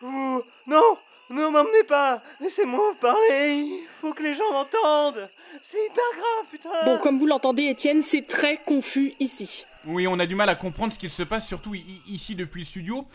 Vous... 0.00 0.42
Non 0.66 0.96
Ne 1.30 1.48
m'emmenez 1.50 1.84
pas 1.86 2.22
Laissez-moi 2.40 2.80
vous 2.92 2.98
parler 3.00 3.64
Il 3.66 3.86
faut 4.00 4.12
que 4.14 4.22
les 4.22 4.34
gens 4.34 4.50
m'entendent 4.52 5.28
C'est 5.62 5.78
hyper 5.78 6.04
grave, 6.16 6.46
putain 6.50 6.70
Bon, 6.84 6.98
comme 6.98 7.18
vous 7.18 7.26
l'entendez, 7.26 7.64
Étienne, 7.64 8.02
c'est 8.10 8.26
très 8.26 8.58
confus 8.64 9.14
ici. 9.20 9.64
Oui, 9.86 10.06
on 10.06 10.18
a 10.18 10.26
du 10.26 10.34
mal 10.34 10.48
à 10.48 10.54
comprendre 10.54 10.92
ce 10.92 10.98
qu'il 10.98 11.10
se 11.10 11.22
passe, 11.22 11.46
surtout 11.46 11.74
ici 11.74 12.34
depuis 12.34 12.60
le 12.62 12.66
studio. 12.66 13.06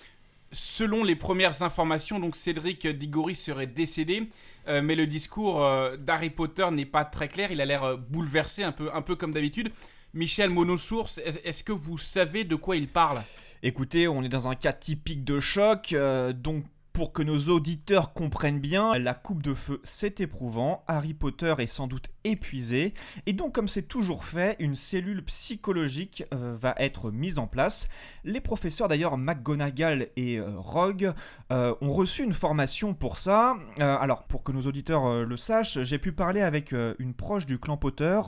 Selon 0.51 1.03
les 1.03 1.15
premières 1.15 1.63
informations, 1.63 2.19
donc 2.19 2.35
Cédric 2.35 2.85
Diggory 2.87 3.35
serait 3.35 3.65
décédé, 3.67 4.29
euh, 4.67 4.81
mais 4.83 4.93
le 4.95 5.07
discours 5.07 5.63
euh, 5.63 5.97
d'Harry 5.97 6.29
Potter 6.29 6.67
n'est 6.71 6.85
pas 6.85 7.05
très 7.05 7.27
clair. 7.27 7.51
Il 7.51 7.59
a 7.59 7.65
l'air 7.65 7.83
euh, 7.83 7.95
bouleversé, 7.97 8.63
un 8.63 8.71
peu, 8.71 8.89
un 8.93 9.01
peu 9.01 9.15
comme 9.15 9.33
d'habitude. 9.33 9.71
Michel 10.13 10.51
Monosource, 10.51 11.17
est- 11.17 11.41
est-ce 11.43 11.63
que 11.63 11.71
vous 11.71 11.97
savez 11.97 12.43
de 12.43 12.55
quoi 12.55 12.75
il 12.75 12.87
parle? 12.87 13.19
Écoutez, 13.63 14.07
on 14.07 14.21
est 14.21 14.29
dans 14.29 14.47
un 14.47 14.53
cas 14.55 14.73
typique 14.73 15.23
de 15.23 15.39
choc, 15.39 15.93
euh, 15.93 16.33
donc 16.33 16.63
pour 16.93 17.11
que 17.11 17.23
nos 17.23 17.49
auditeurs 17.49 18.13
comprennent 18.13 18.59
bien, 18.59 18.97
la 18.99 19.15
coupe 19.15 19.41
de 19.41 19.55
feu 19.55 19.81
c'est 19.83 20.21
éprouvant, 20.21 20.83
Harry 20.87 21.15
Potter 21.15 21.55
est 21.57 21.67
sans 21.67 21.87
doute 21.87 22.09
épuisé, 22.23 22.93
et 23.25 23.33
donc 23.33 23.53
comme 23.55 23.67
c'est 23.67 23.81
toujours 23.81 24.23
fait, 24.23 24.55
une 24.59 24.75
cellule 24.75 25.25
psychologique 25.25 26.23
euh, 26.33 26.55
va 26.55 26.75
être 26.77 27.09
mise 27.09 27.39
en 27.39 27.47
place. 27.47 27.87
Les 28.23 28.39
professeurs 28.41 28.87
d'ailleurs 28.87 29.17
McGonagall 29.17 30.09
et 30.15 30.37
euh, 30.37 30.51
Rogue 30.55 31.13
euh, 31.51 31.73
ont 31.81 31.93
reçu 31.93 32.23
une 32.23 32.33
formation 32.33 32.93
pour 32.93 33.17
ça. 33.17 33.55
Alors 33.79 34.23
pour 34.23 34.43
que 34.43 34.51
nos 34.51 34.61
auditeurs 34.61 35.25
le 35.25 35.37
sachent, 35.37 35.81
j'ai 35.81 35.97
pu 35.97 36.11
parler 36.11 36.41
avec 36.41 36.73
une 36.99 37.13
proche 37.15 37.47
du 37.47 37.57
clan 37.57 37.75
Potter, 37.75 38.21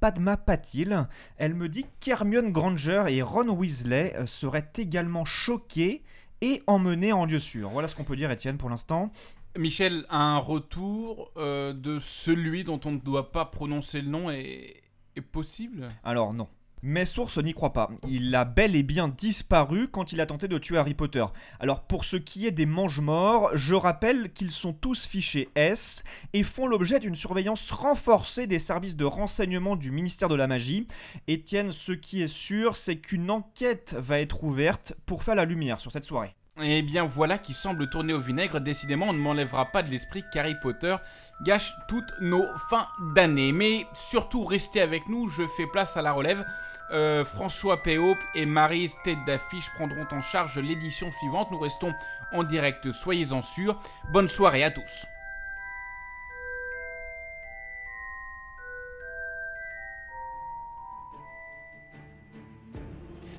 Padma 0.00 0.38
Patil. 0.38 1.06
Elle 1.36 1.54
me 1.54 1.68
dit 1.68 1.86
qu'Hermione 2.00 2.50
Granger 2.50 3.04
et 3.08 3.20
Ron 3.20 3.50
Weasley 3.50 4.14
seraient 4.26 4.72
également 4.78 5.24
choqués 5.24 6.02
et 6.40 6.62
emmenés 6.66 7.12
en 7.12 7.26
lieu 7.26 7.38
sûr. 7.38 7.68
Voilà 7.70 7.88
ce 7.88 7.94
qu'on 7.94 8.04
peut 8.04 8.16
dire, 8.16 8.30
Étienne, 8.30 8.58
pour 8.58 8.70
l'instant. 8.70 9.10
Michel, 9.58 10.04
un 10.10 10.38
retour 10.38 11.32
euh, 11.36 11.72
de 11.72 11.98
celui 11.98 12.64
dont 12.64 12.80
on 12.84 12.92
ne 12.92 13.00
doit 13.00 13.32
pas 13.32 13.46
prononcer 13.46 14.02
le 14.02 14.08
nom 14.08 14.30
est, 14.30 14.82
est 15.16 15.22
possible? 15.22 15.88
Alors 16.04 16.34
non. 16.34 16.48
Mes 16.82 17.06
sources 17.06 17.38
n'y 17.38 17.54
croient 17.54 17.72
pas. 17.72 17.90
Il 18.06 18.34
a 18.34 18.44
bel 18.44 18.76
et 18.76 18.82
bien 18.82 19.08
disparu 19.08 19.88
quand 19.88 20.12
il 20.12 20.20
a 20.20 20.26
tenté 20.26 20.46
de 20.46 20.58
tuer 20.58 20.76
Harry 20.76 20.94
Potter. 20.94 21.24
Alors 21.58 21.80
pour 21.80 22.04
ce 22.04 22.16
qui 22.16 22.46
est 22.46 22.52
des 22.52 22.66
mange-morts, 22.66 23.50
je 23.54 23.74
rappelle 23.74 24.32
qu'ils 24.32 24.50
sont 24.50 24.72
tous 24.72 25.06
fichés 25.06 25.48
S 25.54 26.04
et 26.32 26.42
font 26.42 26.66
l'objet 26.66 27.00
d'une 27.00 27.14
surveillance 27.14 27.70
renforcée 27.70 28.46
des 28.46 28.58
services 28.58 28.96
de 28.96 29.04
renseignement 29.04 29.74
du 29.74 29.90
ministère 29.90 30.28
de 30.28 30.34
la 30.34 30.46
Magie. 30.46 30.86
Étienne, 31.28 31.72
ce 31.72 31.92
qui 31.92 32.22
est 32.22 32.28
sûr, 32.28 32.76
c'est 32.76 32.96
qu'une 32.96 33.30
enquête 33.30 33.96
va 33.98 34.20
être 34.20 34.44
ouverte 34.44 34.94
pour 35.06 35.22
faire 35.22 35.34
la 35.34 35.46
lumière 35.46 35.80
sur 35.80 35.90
cette 35.90 36.04
soirée. 36.04 36.36
Eh 36.62 36.80
bien 36.80 37.04
voilà 37.04 37.36
qui 37.36 37.52
semble 37.52 37.90
tourner 37.90 38.14
au 38.14 38.18
vinaigre, 38.18 38.60
décidément 38.60 39.10
on 39.10 39.12
ne 39.12 39.18
m'enlèvera 39.18 39.66
pas 39.72 39.82
de 39.82 39.90
l'esprit 39.90 40.24
qu'Harry 40.32 40.54
Potter 40.58 40.96
gâche 41.42 41.76
toutes 41.86 42.14
nos 42.20 42.46
fins 42.70 42.88
d'année. 43.14 43.52
Mais 43.52 43.86
surtout 43.92 44.42
restez 44.44 44.80
avec 44.80 45.06
nous, 45.08 45.28
je 45.28 45.46
fais 45.46 45.66
place 45.66 45.98
à 45.98 46.02
la 46.02 46.12
relève. 46.12 46.46
Euh, 46.92 47.26
François 47.26 47.82
Péop 47.82 48.16
et 48.34 48.46
Marie 48.46 48.90
tête 49.04 49.18
d'affiche 49.26 49.70
prendront 49.74 50.06
en 50.10 50.22
charge 50.22 50.58
l'édition 50.58 51.10
suivante. 51.10 51.50
Nous 51.50 51.58
restons 51.58 51.92
en 52.32 52.42
direct, 52.42 52.90
soyez-en 52.90 53.42
sûrs. 53.42 53.78
Bonne 54.10 54.28
soirée 54.28 54.64
à 54.64 54.70
tous. 54.70 55.06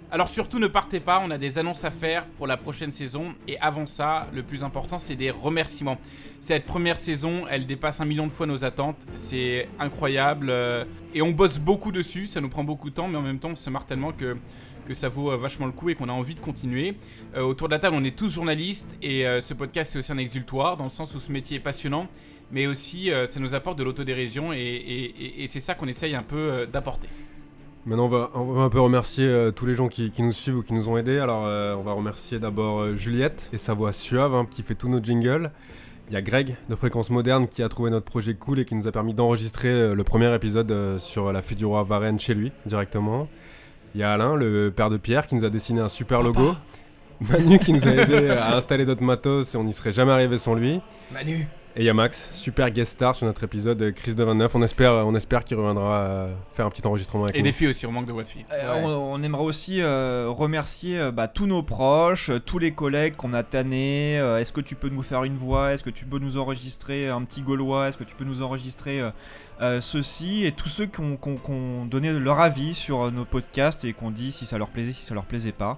Alors 0.09 0.29
surtout 0.29 0.57
ne 0.59 0.67
partez 0.67 1.01
pas, 1.01 1.21
on 1.21 1.29
a 1.31 1.37
des 1.37 1.59
annonces 1.59 1.83
à 1.83 1.91
faire 1.91 2.25
pour 2.37 2.47
la 2.47 2.55
prochaine 2.55 2.91
saison 2.91 3.35
et 3.45 3.57
avant 3.59 3.85
ça, 3.85 4.27
le 4.33 4.41
plus 4.41 4.63
important 4.63 4.99
c'est 4.99 5.17
des 5.17 5.31
remerciements. 5.31 5.97
Cette 6.39 6.65
première 6.65 6.97
saison, 6.97 7.45
elle 7.49 7.65
dépasse 7.65 7.99
un 7.99 8.05
million 8.05 8.25
de 8.25 8.31
fois 8.31 8.47
nos 8.47 8.63
attentes, 8.63 8.95
c'est 9.15 9.67
incroyable 9.79 10.47
euh, 10.49 10.85
et 11.13 11.21
on 11.21 11.31
bosse 11.31 11.59
beaucoup 11.59 11.91
dessus, 11.91 12.25
ça 12.27 12.39
nous 12.39 12.47
prend 12.47 12.63
beaucoup 12.63 12.89
de 12.89 12.95
temps 12.95 13.09
mais 13.09 13.17
en 13.17 13.21
même 13.21 13.39
temps 13.39 13.49
on 13.51 13.55
se 13.57 13.69
marre 13.69 13.85
tellement 13.85 14.13
que, 14.13 14.37
ça 14.93 15.09
vaut 15.09 15.31
euh, 15.31 15.35
vachement 15.35 15.65
le 15.65 15.73
coup 15.73 15.89
et 15.89 15.95
qu'on 15.95 16.07
a 16.07 16.13
envie 16.13 16.35
de 16.35 16.39
continuer. 16.39 16.95
Euh, 17.35 17.41
autour 17.41 17.67
de 17.67 17.73
la 17.73 17.79
table 17.79 17.97
on 17.99 18.03
est 18.05 18.15
tous 18.17 18.29
journalistes 18.33 18.95
et 19.01 19.25
ce 19.41 19.53
podcast 19.53 19.91
c'est 19.91 19.99
aussi 19.99 20.11
un 20.13 20.17
exultoire 20.17 20.77
dans 20.77 20.85
le 20.85 20.89
sens 20.89 21.13
où 21.15 21.19
ce 21.19 21.33
métier 21.33 21.57
est 21.57 21.61
passionnant 21.61 22.07
mais 22.49 22.65
aussi 22.65 23.11
ça 23.25 23.41
nous 23.41 23.55
apporte 23.55 23.77
de 23.77 23.83
l'autodérision 23.83 24.53
et, 24.53 24.57
et- 25.37 25.47
c'est 25.47 25.59
ça 25.59 25.73
qu'on 25.75 25.89
essaye 25.89 26.15
un 26.15 26.23
peu 26.23 26.65
d'apporter. 26.71 27.09
Maintenant, 27.87 28.07
on 28.07 28.09
va, 28.09 28.31
on 28.33 28.51
va 28.51 28.63
un 28.63 28.69
peu 28.69 28.81
remercier 28.81 29.25
euh, 29.25 29.51
tous 29.51 29.65
les 29.65 29.73
gens 29.73 29.87
qui, 29.87 30.11
qui 30.11 30.21
nous 30.21 30.33
suivent 30.33 30.57
ou 30.57 30.61
qui 30.61 30.73
nous 30.73 30.89
ont 30.89 30.97
aidés. 30.97 31.19
Alors, 31.19 31.45
euh, 31.45 31.73
on 31.73 31.83
va 31.83 31.93
remercier 31.93 32.37
d'abord 32.37 32.81
euh, 32.81 32.97
Juliette 32.97 33.49
et 33.53 33.57
sa 33.57 33.73
voix 33.73 33.93
suave 33.93 34.35
hein, 34.35 34.45
qui 34.49 34.61
fait 34.61 34.75
tous 34.75 34.89
nos 34.89 35.01
jingles. 35.01 35.51
Il 36.09 36.13
y 36.13 36.17
a 36.17 36.21
Greg 36.21 36.57
de 36.67 36.75
Fréquence 36.75 37.09
Moderne 37.11 37.47
qui 37.47 37.63
a 37.63 37.69
trouvé 37.69 37.89
notre 37.89 38.05
projet 38.05 38.33
cool 38.33 38.59
et 38.59 38.65
qui 38.65 38.75
nous 38.75 38.89
a 38.89 38.91
permis 38.91 39.13
d'enregistrer 39.13 39.95
le 39.95 40.03
premier 40.03 40.33
épisode 40.35 40.99
sur 40.99 41.31
la 41.31 41.41
fille 41.41 41.57
du 41.57 41.65
roi 41.65 41.83
Varenne 41.83 42.19
chez 42.19 42.33
lui 42.33 42.51
directement. 42.65 43.27
Il 43.95 44.01
y 44.01 44.03
a 44.03 44.11
Alain, 44.11 44.35
le 44.35 44.69
père 44.69 44.89
de 44.89 44.97
Pierre, 44.97 45.27
qui 45.27 45.35
nous 45.35 45.43
a 45.43 45.49
dessiné 45.49 45.81
un 45.81 45.89
super 45.89 46.23
logo. 46.23 46.55
Manu 47.19 47.59
qui 47.59 47.73
nous 47.73 47.85
a 47.85 47.91
aidé 47.91 48.29
à 48.29 48.55
installer 48.55 48.85
notre 48.85 49.03
matos 49.03 49.53
et 49.53 49.57
on 49.57 49.65
n'y 49.65 49.73
serait 49.73 49.91
jamais 49.91 50.11
arrivé 50.11 50.37
sans 50.37 50.55
lui. 50.55 50.79
Manu. 51.11 51.47
Et 51.79 51.81
il 51.81 51.85
y 51.85 51.89
a 51.89 51.93
Max, 51.93 52.27
super 52.33 52.71
guest 52.71 52.93
star 52.93 53.13
sur 53.13 53.27
notre 53.27 53.43
épisode 53.43 53.79
euh, 53.83 53.91
Crise 53.91 54.15
de 54.15 54.23
29. 54.23 54.55
On 54.55 54.63
espère, 54.63 54.93
on 54.93 55.13
espère 55.13 55.45
qu'il 55.45 55.57
reviendra 55.57 55.99
euh, 55.99 56.33
faire 56.55 56.65
un 56.65 56.71
petit 56.71 56.85
enregistrement 56.87 57.25
avec 57.25 57.35
Et 57.35 57.39
nous. 57.39 57.43
des 57.43 57.51
filles 57.51 57.67
aussi, 57.67 57.85
on 57.85 57.91
manque 57.91 58.07
de 58.07 58.11
voix 58.11 58.23
de 58.23 58.27
filles. 58.27 58.47
Euh, 58.51 58.81
on, 58.83 58.87
on 58.89 59.21
aimerait 59.21 59.43
aussi 59.43 59.79
euh, 59.83 60.25
remercier 60.27 60.97
euh, 60.99 61.11
bah, 61.11 61.27
tous 61.27 61.45
nos 61.45 61.61
proches, 61.61 62.31
tous 62.47 62.57
les 62.57 62.71
collègues 62.71 63.15
qu'on 63.15 63.31
a 63.33 63.43
tannés. 63.43 64.17
Euh, 64.19 64.39
Est-ce 64.39 64.51
que 64.51 64.61
tu 64.61 64.73
peux 64.73 64.89
nous 64.89 65.03
faire 65.03 65.23
une 65.23 65.37
voix? 65.37 65.71
Est-ce 65.71 65.83
que 65.83 65.91
tu 65.91 66.05
peux 66.05 66.17
nous 66.17 66.39
enregistrer 66.39 67.09
un 67.09 67.21
petit 67.23 67.41
Gaulois? 67.43 67.89
Est-ce 67.89 67.97
que 67.99 68.03
tu 68.03 68.15
peux 68.15 68.25
nous 68.25 68.41
enregistrer 68.41 68.99
euh, 68.99 69.11
euh, 69.61 69.79
ceci? 69.79 70.45
Et 70.45 70.53
tous 70.53 70.69
ceux 70.69 70.87
qui 70.87 70.99
ont, 71.01 71.15
qui 71.15 71.29
ont- 71.29 71.37
qui 71.37 71.51
ont 71.51 71.85
donné 71.85 72.11
leur 72.11 72.39
avis 72.39 72.73
sur 72.73 73.11
nos 73.11 73.23
podcasts 73.25 73.85
et 73.85 73.93
qui 73.93 74.03
ont 74.03 74.09
dit 74.09 74.31
si 74.31 74.47
ça 74.47 74.57
leur 74.57 74.69
plaisait, 74.69 74.93
si 74.93 75.03
ça 75.03 75.13
leur 75.13 75.25
plaisait 75.25 75.51
pas. 75.51 75.77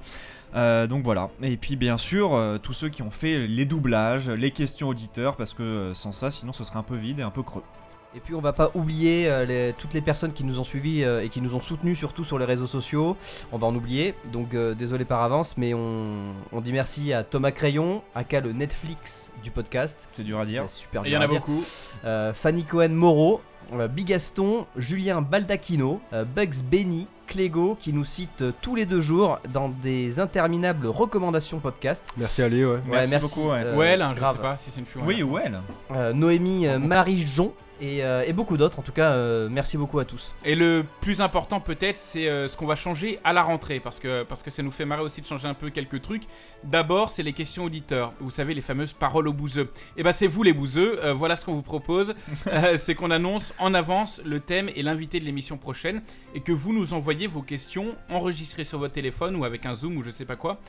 Euh, 0.55 0.87
donc 0.87 1.03
voilà. 1.03 1.29
Et 1.41 1.57
puis 1.57 1.75
bien 1.75 1.97
sûr, 1.97 2.33
euh, 2.33 2.57
tous 2.57 2.73
ceux 2.73 2.89
qui 2.89 3.01
ont 3.03 3.11
fait 3.11 3.47
les 3.47 3.65
doublages, 3.65 4.29
les 4.29 4.51
questions 4.51 4.87
auditeurs, 4.89 5.35
parce 5.35 5.53
que 5.53 5.63
euh, 5.63 5.93
sans 5.93 6.11
ça, 6.11 6.31
sinon 6.31 6.53
ce 6.53 6.63
serait 6.63 6.79
un 6.79 6.83
peu 6.83 6.95
vide 6.95 7.19
et 7.19 7.23
un 7.23 7.29
peu 7.29 7.43
creux. 7.43 7.63
Et 8.15 8.19
puis 8.19 8.33
on 8.33 8.41
va 8.41 8.53
pas 8.53 8.71
oublier 8.73 9.29
euh, 9.29 9.45
les- 9.45 9.73
toutes 9.77 9.93
les 9.93 10.01
personnes 10.01 10.33
qui 10.33 10.43
nous 10.43 10.59
ont 10.59 10.63
suivis 10.63 11.03
euh, 11.03 11.23
et 11.23 11.29
qui 11.29 11.41
nous 11.41 11.53
ont 11.53 11.59
soutenus 11.59 11.95
surtout 11.95 12.23
sur 12.23 12.39
les 12.39 12.45
réseaux 12.45 12.65
sociaux. 12.65 13.15
On 13.51 13.59
va 13.59 13.67
en 13.67 13.75
oublier, 13.75 14.15
donc 14.33 14.55
euh, 14.55 14.73
désolé 14.73 15.05
par 15.05 15.21
avance, 15.21 15.57
mais 15.57 15.75
on, 15.75 16.33
on 16.51 16.59
dit 16.61 16.73
merci 16.73 17.13
à 17.13 17.23
Thomas 17.23 17.51
Crayon, 17.51 18.01
aka 18.15 18.39
le 18.39 18.51
Netflix 18.51 19.29
du 19.43 19.51
podcast. 19.51 20.05
C'est 20.07 20.23
dur 20.23 20.39
à 20.39 20.45
dire. 20.47 20.63
C'est 20.65 20.79
super 20.81 21.05
Et 21.05 21.09
il 21.09 21.13
y 21.13 21.17
en 21.17 21.21
a 21.21 21.27
beaucoup. 21.27 21.63
Euh, 22.05 22.33
Fanny 22.33 22.63
Cohen 22.63 22.89
Moreau, 22.89 23.41
Bigaston, 23.87 24.65
Julien 24.77 25.21
Baldacchino, 25.21 26.01
euh, 26.13 26.25
Bugs 26.25 26.63
Benny, 26.69 27.07
Clégo 27.27 27.77
qui 27.79 27.93
nous 27.93 28.03
citent 28.05 28.41
euh, 28.41 28.51
tous 28.61 28.75
les 28.75 28.85
deux 28.87 29.01
jours 29.01 29.39
dans 29.53 29.69
des 29.69 30.19
interminables 30.19 30.87
recommandations 30.87 31.59
podcast. 31.59 32.03
Merci 32.17 32.41
Ali, 32.41 32.65
ouais. 32.65 32.79
Merci 32.87 33.17
beaucoup, 33.19 33.49
ouais. 33.49 33.59
Hein, 34.01 34.13
je 34.15 34.19
grave. 34.19 34.35
sais 34.37 34.41
pas 34.41 34.57
si 34.57 34.71
c'est 34.71 34.79
une 34.79 34.85
fille 34.87 35.01
ou 35.01 35.03
un 35.03 35.07
Oui, 35.07 35.17
garçon. 35.19 35.31
ou 35.33 35.37
elle. 35.37 35.59
Euh, 35.91 36.13
Noémie 36.13 36.67
euh, 36.67 36.79
Marie 36.79 37.19
Jon 37.19 37.53
et, 37.81 38.03
euh, 38.03 38.23
et 38.25 38.33
beaucoup 38.33 38.57
d'autres. 38.57 38.79
En 38.79 38.81
tout 38.81 38.91
cas, 38.91 39.11
euh, 39.11 39.47
merci 39.49 39.77
beaucoup 39.77 39.99
à 39.99 40.05
tous. 40.05 40.35
Et 40.45 40.55
le 40.55 40.85
plus 41.01 41.21
important 41.21 41.59
peut-être, 41.59 41.97
c'est 41.97 42.27
euh, 42.27 42.47
ce 42.47 42.57
qu'on 42.57 42.65
va 42.65 42.75
changer 42.75 43.19
à 43.23 43.33
la 43.33 43.41
rentrée, 43.41 43.79
parce 43.79 43.99
que, 43.99 44.23
parce 44.23 44.43
que 44.43 44.51
ça 44.51 44.63
nous 44.63 44.71
fait 44.71 44.85
marrer 44.85 45.01
aussi 45.01 45.21
de 45.21 45.27
changer 45.27 45.47
un 45.47 45.53
peu 45.53 45.69
quelques 45.69 46.01
trucs. 46.01 46.23
D'abord, 46.63 47.09
c'est 47.09 47.23
les 47.23 47.33
questions 47.33 47.63
auditeurs. 47.63 48.13
Vous 48.19 48.31
savez, 48.31 48.53
les 48.53 48.61
fameuses 48.61 48.93
paroles 48.93 49.27
aux 49.27 49.33
bouseux. 49.33 49.69
Et 49.97 50.03
ben 50.03 50.11
c'est 50.11 50.27
vous 50.27 50.43
les 50.43 50.53
bouseux, 50.53 50.99
voilà 51.11 51.35
ce 51.35 51.45
qu'on 51.45 51.53
vous 51.53 51.61
propose. 51.61 52.15
C'est 52.77 52.95
qu'on 52.95 53.11
annonce 53.11 53.53
en 53.59 53.73
avance 53.73 54.21
le 54.25 54.39
thème 54.39 54.69
et 54.75 54.83
l'invité 54.83 55.19
de 55.19 55.25
l'émission 55.25 55.57
prochaine, 55.57 56.01
et 56.33 56.41
que 56.41 56.51
vous 56.51 56.73
nous 56.73 56.93
envoyez 56.93 57.27
vos 57.27 57.41
questions 57.41 57.95
enregistrées 58.09 58.63
sur 58.63 58.79
votre 58.79 58.93
téléphone 58.93 59.35
ou 59.35 59.45
avec 59.45 59.65
un 59.65 59.73
zoom 59.73 59.97
ou 59.97 60.03
je 60.03 60.09
sais 60.09 60.25
pas 60.25 60.35
quoi. 60.35 60.59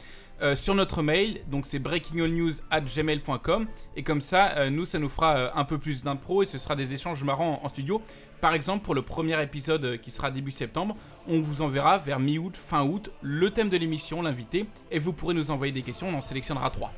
Euh, 0.42 0.54
sur 0.54 0.74
notre 0.74 1.02
mail, 1.02 1.42
donc 1.50 1.66
c'est 1.66 1.78
breakingallnews@gmail.com 1.78 3.66
et 3.94 4.02
comme 4.02 4.22
ça, 4.22 4.56
euh, 4.56 4.70
nous, 4.70 4.86
ça 4.86 4.98
nous 4.98 5.10
fera 5.10 5.36
euh, 5.36 5.50
un 5.54 5.64
peu 5.64 5.76
plus 5.76 6.02
d'impro 6.02 6.42
et 6.42 6.46
ce 6.46 6.56
sera 6.56 6.76
des 6.76 6.94
échanges 6.94 7.22
marrants 7.24 7.60
en, 7.62 7.68
studio. 7.68 8.00
Par 8.40 8.54
exemple, 8.54 8.82
pour 8.82 8.94
le 8.94 9.02
premier 9.02 9.42
épisode 9.42 10.00
qui 10.00 10.10
sera 10.10 10.30
début 10.30 10.50
septembre, 10.50 10.96
on 11.28 11.40
vous 11.40 11.60
enverra 11.60 11.98
vers 11.98 12.18
mi-août, 12.18 12.56
fin 12.56 12.82
août, 12.82 13.10
le 13.20 13.50
thème 13.50 13.68
de 13.68 13.76
l'émission, 13.76 14.22
l'invité, 14.22 14.66
et 14.90 14.98
vous 14.98 15.12
pourrez 15.12 15.34
nous 15.34 15.50
envoyer 15.50 15.72
des 15.72 15.82
questions, 15.82 16.08
on 16.08 16.14
en 16.14 16.22
sélectionnera 16.22 16.70
trois. 16.70 16.90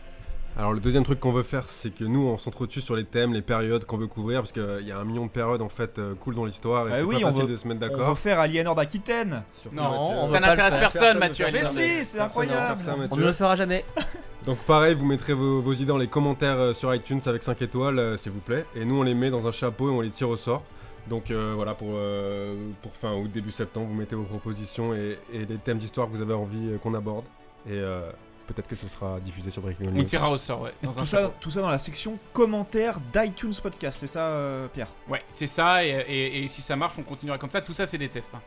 Alors 0.59 0.75
le 0.75 0.81
deuxième 0.81 1.03
truc 1.03 1.19
qu'on 1.19 1.33
veut 1.33 1.43
faire, 1.43 1.65
c'est 1.69 1.91
que 1.95 2.05
nous, 2.05 2.27
on 2.27 2.37
s'entretue 2.37 2.83
sur 2.83 2.95
les 2.95 3.05
thèmes, 3.05 3.33
les 3.33 3.41
périodes 3.41 3.87
qu'on 3.87 3.97
veut 3.97 4.07
couvrir, 4.07 4.41
parce 4.43 4.53
qu'il 4.53 4.87
y 4.87 4.93
a 4.93 4.99
un 4.99 5.05
million 5.05 5.25
de 5.25 5.31
périodes 5.31 5.63
en 5.63 5.71
fait 5.71 5.99
euh, 5.99 6.15
cool 6.15 6.35
dans 6.35 6.45
l'histoire, 6.45 6.89
et 6.89 6.91
Ah 6.93 6.97
c'est 6.99 7.03
oui, 7.05 7.21
pas 7.23 7.29
on 7.29 7.31
facile 7.31 7.47
veut- 7.47 7.53
de 7.53 7.57
se 7.57 7.67
mettre 7.69 7.81
On 7.85 7.89
d'accord. 7.89 8.09
veut 8.11 8.15
faire 8.15 8.39
Aliénor 8.39 8.75
d'Aquitaine. 8.75 9.43
Non, 9.73 9.83
Mathieu. 9.83 9.97
on 10.19 10.31
ça 10.31 10.41
n'intéresse 10.41 10.75
personne, 10.75 11.19
Mathieu. 11.19 11.47
Mais 11.53 11.65
si, 11.65 12.05
c'est 12.05 12.21
incroyable. 12.21 12.81
ça, 12.83 12.95
On 13.11 13.17
ne 13.17 13.25
le 13.25 13.33
fera 13.33 13.57
jamais. 13.57 13.85
Donc 14.47 14.59
pareil, 14.59 14.95
vous 14.95 15.07
mettrez 15.07 15.33
vos, 15.33 15.63
vos 15.63 15.73
idées 15.73 15.85
dans 15.87 15.97
les 15.99 16.09
commentaires 16.09 16.59
euh, 16.59 16.73
sur 16.75 16.93
iTunes 16.95 17.21
avec 17.27 17.43
5 17.45 17.63
étoiles, 17.63 17.99
euh, 17.99 18.17
s'il 18.19 18.33
vous 18.33 18.41
plaît. 18.41 18.67
Et 18.77 18.85
nous, 18.85 18.97
on 18.99 19.05
les 19.05 19.15
met 19.15 19.31
dans 19.31 19.47
un 19.47 19.53
chapeau 19.53 19.89
et 19.89 19.93
on 19.93 20.01
les 20.03 20.11
tire 20.11 20.29
au 20.29 20.37
sort. 20.37 20.65
Donc 21.09 21.31
euh, 21.31 21.53
voilà, 21.57 21.75
pour, 21.75 21.89
euh, 21.95 22.55
pour 22.83 22.95
fin 22.95 23.15
août, 23.15 23.31
début 23.33 23.51
septembre, 23.53 23.87
vous 23.89 23.95
mettez 23.95 24.17
vos 24.17 24.23
propositions 24.25 24.93
et, 24.95 25.19
et 25.33 25.47
les 25.47 25.57
thèmes 25.57 25.79
d'histoire 25.79 26.09
que 26.09 26.13
vous 26.17 26.23
avez 26.23 26.35
envie 26.35 26.69
euh, 26.73 26.79
qu'on 26.79 26.95
aborde. 26.95 27.25
Et 27.67 27.73
euh, 27.73 28.11
peut-être 28.53 28.69
que 28.69 28.77
ce 28.77 28.89
sera 28.89 29.19
diffusé 29.21 29.51
sur 29.51 29.63
Breaking 29.63 29.91
News. 29.91 30.01
On 30.01 30.05
tirera 30.05 30.31
au 30.31 30.37
sort, 30.37 30.63
ouais. 30.63 30.73
Un 30.83 30.87
tout, 30.89 30.95
ça, 31.07 31.23
chapeau. 31.23 31.35
tout 31.41 31.51
ça 31.51 31.61
dans 31.61 31.71
la 31.71 31.79
section 31.79 32.19
commentaires 32.33 32.99
d'iTunes 33.13 33.53
Podcast, 33.63 33.99
c'est 34.01 34.07
ça, 34.07 34.21
euh, 34.29 34.69
Pierre? 34.69 34.89
Ouais, 35.09 35.23
c'est 35.29 35.47
ça, 35.47 35.85
et, 35.85 35.89
et- 36.09 36.45
et 36.45 36.49
si 36.49 36.63
ça 36.63 36.77
marche, 36.77 36.95
on 36.99 37.03
continuera 37.03 37.39
comme 37.39 37.51
ça. 37.51 37.61
Tout 37.61 37.75
ça, 37.75 37.87
c'est 37.87 37.99
des 37.99 38.09
tests. 38.09 38.35
hein. 38.35 38.43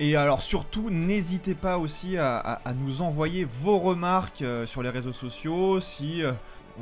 Et 0.00 0.16
alors 0.16 0.42
surtout, 0.42 0.90
n'hésitez 0.90 1.54
pas 1.54 1.78
aussi 1.78 2.16
à, 2.18 2.36
à- 2.36 2.68
à 2.68 2.72
nous 2.74 3.00
envoyer 3.02 3.44
vos 3.44 3.78
remarques 3.78 4.42
euh, 4.42 4.66
sur 4.66 4.82
les 4.82 4.90
réseaux 4.90 5.12
sociaux, 5.12 5.80
si 5.80 6.22
euh, 6.24 6.32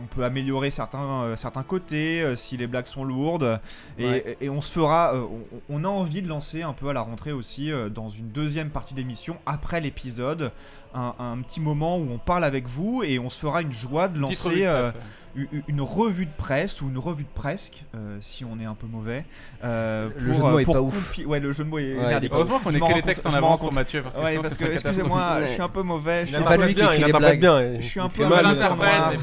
on 0.03 0.07
peut 0.07 0.25
améliorer 0.25 0.71
certains, 0.71 1.23
euh, 1.25 1.37
certains 1.37 1.62
côtés, 1.62 2.23
euh, 2.23 2.37
si 2.37 2.57
les 2.57 2.67
blagues 2.67 2.87
sont 2.87 3.05
lourdes. 3.05 3.61
Et, 3.99 4.07
Ouais. 4.09 4.37
et 4.41 4.49
on 4.49 4.62
se 4.62 4.73
fera, 4.73 5.12
euh, 5.15 5.27
on, 5.69 5.81
on 5.81 5.85
a 5.85 5.88
envie 5.88 6.23
de 6.23 6.29
lancer 6.29 6.62
un 6.62 6.73
peu 6.73 6.88
à 6.88 6.95
la 6.95 7.03
rentrée 7.03 7.33
aussi, 7.33 7.71
euh, 7.71 7.91
dans 7.91 8.09
une 8.09 8.29
deuxième 8.31 8.71
partie 8.71 8.95
d'émission, 8.95 9.37
après 9.45 9.83
l'épisode, 9.83 10.51
un, 10.94 11.14
un 11.18 11.40
petit 11.42 11.61
moment 11.61 11.96
où 11.98 12.09
on 12.12 12.18
parle 12.18 12.44
avec 12.44 12.66
vous 12.68 13.02
et 13.05 13.18
on 13.18 13.31
se 13.31 13.38
fera 13.40 13.62
une 13.62 13.72
joie 13.72 14.09
de 14.09 14.14
revue 14.14 14.20
lancer 14.22 14.66
euh, 14.66 14.90
ouais. 15.35 15.48
une 15.68 15.81
revue 15.81 16.26
de 16.26 16.33
presse 16.37 16.83
ou 16.83 16.88
une 16.88 16.98
revue 16.98 17.24
de 17.24 17.28
presque, 17.35 17.85
euh, 17.94 18.18
si 18.20 18.44
on 18.44 18.59
est 18.61 18.66
un 18.66 18.74
peu 18.74 18.87
mauvais. 18.87 19.24
euh, 19.64 20.11
Le 20.18 20.26
pour, 20.26 20.35
jeu 20.35 20.42
de 20.42 20.42
mots 20.42 20.57
euh, 20.57 20.59
est 20.59 20.64
pour 20.64 20.74
pas 20.74 20.81
ouf. 20.83 21.18
Ouais, 21.26 21.40
le 21.40 21.52
jeu 21.52 21.64
de 21.64 21.68
mots 21.70 21.78
est 21.78 21.94
Ouais, 21.96 22.07
merdique. 22.09 22.33
Heureusement 22.35 22.59
qu'on 22.59 22.70
m'en 22.70 22.76
écrit 22.76 22.94
les 22.94 23.02
textes 23.02 23.26
en 23.26 23.33
avance 23.33 23.59
pour. 23.61 23.72
Mathieu, 23.72 24.02
parce 24.02 24.16
que 24.16 24.20
Ouais, 24.20 24.31
sinon, 24.33 24.42
parce 24.42 24.55
ce 24.55 24.64
que, 24.64 24.72
excusez-moi, 24.72 25.40
je 25.40 25.46
suis 25.46 25.62
un 25.62 25.68
peu 25.70 25.83
mauvais. 25.83 26.26
C'est 26.26 26.44
pas 26.44 26.57
lui 26.59 26.74
qui 26.74 26.83
bien, 26.83 26.92
il 26.94 27.38
bien. 27.38 27.61
et- 27.61 27.81
Je 27.81 27.87
suis 27.87 28.00
un 28.00 28.09
peu 28.11 28.26
mal, 28.26 28.44
interprète. 28.44 29.20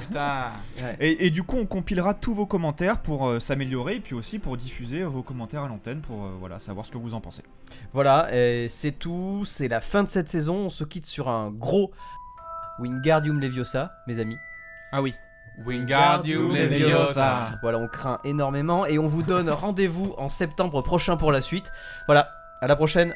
Et, 0.99 1.27
et 1.27 1.29
du 1.29 1.43
coup, 1.43 1.58
on 1.58 1.65
compilera 1.65 2.13
tous 2.13 2.34
vos 2.34 2.45
commentaires 2.45 2.99
pour 2.99 3.32
s'améliorer 3.39 3.95
et 3.95 3.99
puis 3.99 4.15
aussi 4.15 4.39
pour 4.39 4.58
diffuser 4.58 5.03
vos 5.03 5.21
commentaires 5.23 5.63
à 5.63 5.67
l'antenne 5.67 6.01
pour 6.01 6.17
voilà, 6.39 6.58
savoir 6.60 6.86
ce 6.86 6.91
que 6.91 6.97
vous 6.97 7.13
en 7.13 7.21
pensez. 7.21 7.43
Voilà, 7.93 8.27
c'est 8.67 8.97
tout. 8.97 9.43
C'est 9.45 9.67
la 9.67 9.82
fin 9.82 10.03
de 10.03 10.10
cette 10.10 10.29
saison. 10.29 10.55
On 10.55 10.69
se 10.69 10.84
quitte 10.84 11.05
sur 11.05 11.29
un 11.29 11.51
gros 11.60 11.91
Wingardium 12.80 13.39
Leviosa, 13.39 13.91
mes 14.08 14.19
amis. 14.19 14.38
Ah 14.91 15.02
oui. 15.02 15.13
Wingardium 15.65 16.56
Leviosa. 16.56 17.52
Voilà, 17.62 17.78
on 17.78 17.88
craint 17.88 18.19
énormément 18.24 18.86
et 18.86 18.98
on 18.98 19.08
vous 19.08 19.24
donne 19.24 19.50
rendez-vous 19.50 20.15
en 20.17 20.30
septembre 20.30 20.82
prochain 20.82 21.17
pour 21.17 21.32
la 21.32 21.41
suite. 21.41 21.72
Voilà, 22.08 22.30
à 22.62 22.67
la 22.67 22.76
prochaine. 22.76 23.13